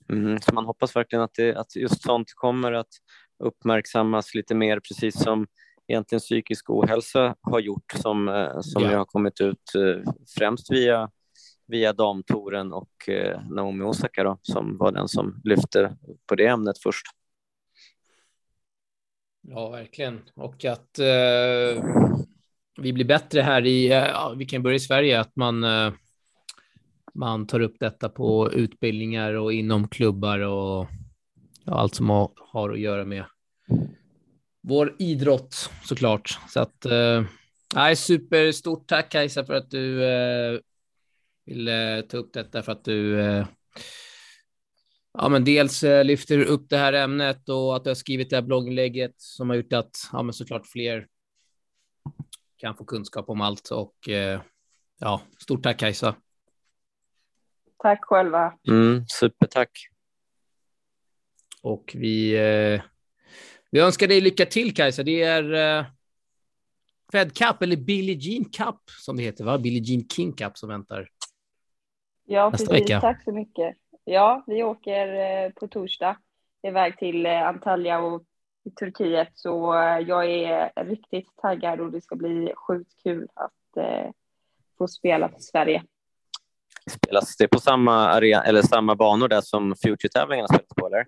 Mm, 0.09 0.39
så 0.41 0.53
man 0.53 0.65
hoppas 0.65 0.95
verkligen 0.95 1.23
att, 1.23 1.33
det, 1.33 1.55
att 1.55 1.75
just 1.75 2.03
sånt 2.03 2.33
kommer 2.35 2.71
att 2.71 2.93
uppmärksammas 3.39 4.35
lite 4.35 4.55
mer, 4.55 4.79
precis 4.79 5.23
som 5.23 5.47
egentligen 5.87 6.19
psykisk 6.19 6.69
ohälsa 6.69 7.35
har 7.41 7.59
gjort, 7.59 7.91
som, 7.95 8.27
eh, 8.27 8.59
som 8.61 8.83
ja. 8.83 8.97
har 8.97 9.05
kommit 9.05 9.41
ut 9.41 9.75
eh, 9.75 10.11
främst 10.37 10.71
via, 10.71 11.09
via 11.67 11.93
damtoren 11.93 12.73
och 12.73 13.09
eh, 13.09 13.41
Naomi 13.49 13.83
Osaka 13.83 14.23
då, 14.23 14.37
som 14.41 14.77
var 14.77 14.91
den 14.91 15.07
som 15.07 15.41
lyfte 15.43 15.97
på 16.25 16.35
det 16.35 16.47
ämnet 16.47 16.77
först. 16.83 17.05
Ja, 19.41 19.69
verkligen. 19.69 20.21
Och 20.35 20.65
att 20.65 20.99
eh, 20.99 21.83
vi 22.77 22.93
blir 22.93 23.05
bättre 23.05 23.41
här 23.41 23.65
i, 23.65 23.85
eh, 23.85 23.97
ja, 23.97 24.33
vi 24.37 24.45
kan 24.45 24.63
börja 24.63 24.75
i 24.75 24.79
Sverige, 24.79 25.19
att 25.19 25.35
man 25.35 25.63
eh, 25.63 25.93
man 27.13 27.47
tar 27.47 27.59
upp 27.59 27.75
detta 27.79 28.09
på 28.09 28.51
utbildningar 28.51 29.33
och 29.33 29.53
inom 29.53 29.87
klubbar 29.87 30.39
och 30.39 30.87
ja, 31.65 31.73
allt 31.73 31.95
som 31.95 32.09
har, 32.09 32.69
att 32.69 32.79
göra 32.79 33.05
med 33.05 33.25
vår 34.61 34.95
idrott 34.99 35.69
såklart. 35.83 36.39
Så 36.49 36.59
att 36.59 36.85
eh, 36.85 37.93
superstort 37.95 38.87
tack 38.87 39.11
Kajsa 39.11 39.45
för 39.45 39.53
att 39.53 39.71
du 39.71 40.03
eh, 40.03 40.59
ville 41.45 42.01
ta 42.01 42.17
upp 42.17 42.33
detta 42.33 42.63
för 42.63 42.71
att 42.71 42.85
du 42.85 43.21
eh, 43.21 43.47
ja, 45.13 45.29
men 45.29 45.43
dels 45.43 45.83
eh, 45.83 46.03
lyfter 46.05 46.39
upp 46.39 46.69
det 46.69 46.77
här 46.77 46.93
ämnet 46.93 47.49
och 47.49 47.75
att 47.75 47.83
du 47.83 47.89
har 47.89 47.95
skrivit 47.95 48.29
det 48.29 48.35
här 48.35 48.43
blogginlägget 48.43 49.13
som 49.17 49.49
har 49.49 49.55
gjort 49.55 49.73
att 49.73 50.09
ja, 50.11 50.23
men 50.23 50.33
såklart 50.33 50.67
fler 50.67 51.07
kan 52.57 52.75
få 52.75 52.85
kunskap 52.85 53.29
om 53.29 53.41
allt 53.41 53.69
och 53.69 54.09
eh, 54.09 54.41
ja, 54.99 55.21
stort 55.39 55.63
tack 55.63 55.79
Kajsa. 55.79 56.15
Tack 57.77 58.05
själva. 58.05 58.53
Mm, 58.67 59.05
supertack. 59.07 59.69
Och 61.61 61.91
vi, 61.95 62.33
eh, 62.35 62.81
vi 63.71 63.79
önskar 63.79 64.07
dig 64.07 64.21
lycka 64.21 64.45
till 64.45 64.75
Kajsa. 64.75 65.03
Det 65.03 65.21
är 65.21 65.53
eh, 65.53 65.85
Fed 67.11 67.37
Cup 67.37 67.61
eller 67.61 67.75
Billie 67.75 68.17
Jean 68.19 68.45
Cup 68.45 68.81
som 68.87 69.17
det 69.17 69.23
heter, 69.23 69.43
va? 69.43 69.57
Billie 69.57 69.83
Jean 69.83 70.07
King 70.09 70.33
Cup 70.33 70.57
som 70.57 70.69
väntar. 70.69 71.09
Ja, 72.25 72.49
nästa 72.49 72.71
precis. 72.71 72.89
Vecka. 72.89 73.01
Tack 73.01 73.23
så 73.23 73.31
mycket. 73.31 73.77
Ja, 74.03 74.43
vi 74.47 74.63
åker 74.63 75.07
eh, 75.07 75.51
på 75.51 75.67
torsdag 75.67 76.17
iväg 76.61 76.97
till 76.97 77.25
eh, 77.25 77.47
Antalya 77.47 77.99
och 77.99 78.23
i 78.65 78.71
Turkiet, 78.71 79.29
så 79.33 79.73
eh, 79.73 79.99
jag 79.99 80.31
är 80.31 80.85
riktigt 80.85 81.37
taggad 81.41 81.79
och 81.79 81.91
det 81.91 82.01
ska 82.01 82.15
bli 82.15 82.53
sjukt 82.67 83.03
kul 83.03 83.27
att 83.33 83.51
få 84.77 84.87
spela 84.87 85.29
för 85.29 85.39
Sverige. 85.39 85.83
Spelas 86.89 87.37
det 87.37 87.47
på 87.47 87.59
samma, 87.59 88.07
arena, 88.07 88.43
eller 88.43 88.61
samma 88.61 88.95
banor 88.95 89.27
där 89.27 89.41
som 89.41 89.75
Future-tävlingarna 89.75 90.47
spelas 90.47 90.73
på? 90.75 90.87
Eller? 90.87 91.05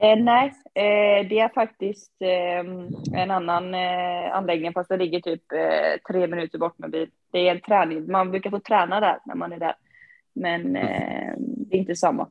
Eh, 0.00 0.16
nej, 0.16 0.54
eh, 0.74 1.28
det 1.28 1.38
är 1.38 1.54
faktiskt 1.54 2.12
eh, 2.20 3.20
en 3.20 3.30
annan 3.30 3.74
eh, 3.74 4.36
anläggning 4.36 4.72
fast 4.72 4.88
det 4.88 4.96
ligger 4.96 5.20
typ 5.20 5.52
eh, 5.52 6.12
tre 6.12 6.26
minuter 6.26 6.58
bort 6.58 6.78
med 6.78 6.90
bil. 6.90 7.10
Det 7.32 7.48
är 7.48 7.54
en 7.54 7.60
träning. 7.60 8.12
Man 8.12 8.30
brukar 8.30 8.50
få 8.50 8.60
träna 8.60 9.00
där 9.00 9.18
när 9.26 9.34
man 9.34 9.52
är 9.52 9.58
där, 9.58 9.74
men 10.32 10.60
mm. 10.60 10.76
eh, 10.76 11.34
det 11.38 11.76
är 11.76 11.80
inte 11.80 11.96
samma. 11.96 12.28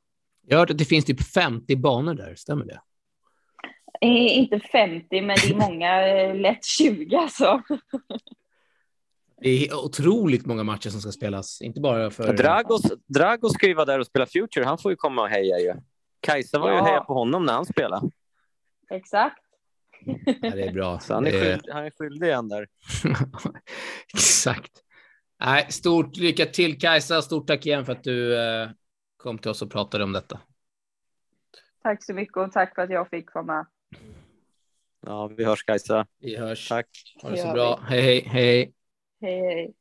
Jag 0.47 0.57
har 0.57 0.59
hört 0.59 0.69
att 0.69 0.77
det 0.77 0.85
finns 0.85 1.05
typ 1.05 1.33
50 1.33 1.75
banor 1.75 2.13
där, 2.13 2.35
stämmer 2.35 2.65
det? 2.65 2.79
inte 4.01 4.59
50, 4.59 5.21
men 5.21 5.35
det 5.43 5.53
är 5.53 5.55
många, 5.55 6.01
lätt 6.33 6.65
20 6.65 7.15
alltså. 7.15 7.61
Det 9.41 9.49
är 9.49 9.85
otroligt 9.85 10.45
många 10.45 10.63
matcher 10.63 10.89
som 10.89 11.01
ska 11.01 11.11
spelas, 11.11 11.61
inte 11.61 11.81
bara 11.81 12.11
för... 12.11 12.33
Dragos, 12.33 12.81
Dragos 13.07 13.53
ska 13.53 13.67
ju 13.67 13.73
vara 13.73 13.85
där 13.85 13.99
och 13.99 14.07
spela 14.07 14.25
Future. 14.25 14.65
Han 14.65 14.77
får 14.77 14.91
ju 14.91 14.95
komma 14.95 15.21
och 15.21 15.29
heja 15.29 15.59
ju. 15.59 15.73
Kajsa 16.19 16.59
var 16.59 16.71
ja. 16.71 16.75
ju 16.75 16.81
heja 16.81 17.01
på 17.01 17.13
honom 17.13 17.45
när 17.45 17.53
han 17.53 17.65
spelade. 17.65 18.09
Exakt. 18.89 19.43
Ja, 20.25 20.49
det 20.55 20.63
är 20.63 20.73
bra. 20.73 20.99
Så 20.99 21.13
han 21.13 21.27
är, 21.27 21.31
skyldig, 21.31 21.71
han 21.71 21.85
är 21.85 21.91
skyldig 21.91 22.27
igen 22.27 22.49
där. 22.49 22.67
Exakt. 24.13 24.71
Nej, 25.39 25.71
stort 25.71 26.17
lycka 26.17 26.45
till 26.45 26.79
Kajsa. 26.79 27.21
Stort 27.21 27.47
tack 27.47 27.65
igen 27.65 27.85
för 27.85 27.91
att 27.93 28.03
du 28.03 28.39
eh, 28.39 28.69
kom 29.17 29.37
till 29.37 29.51
oss 29.51 29.61
och 29.61 29.71
pratade 29.71 30.03
om 30.03 30.13
detta. 30.13 30.39
Tack 31.83 32.03
så 32.03 32.13
mycket 32.13 32.37
och 32.37 32.51
tack 32.51 32.75
för 32.75 32.81
att 32.81 32.89
jag 32.89 33.09
fick 33.09 33.35
med. 33.35 33.65
Ja, 35.05 35.27
vi 35.27 35.45
hörs 35.45 35.63
Kajsa. 35.63 36.07
Vi 36.19 36.37
hörs. 36.37 36.69
Tack. 36.69 36.87
Ha 37.21 37.29
det 37.29 37.37
så 37.37 37.53
bra. 37.53 37.79
Hej, 37.87 38.01
hej, 38.01 38.23
hej. 38.27 38.73
Hej, 39.21 39.39
hej. 39.39 39.73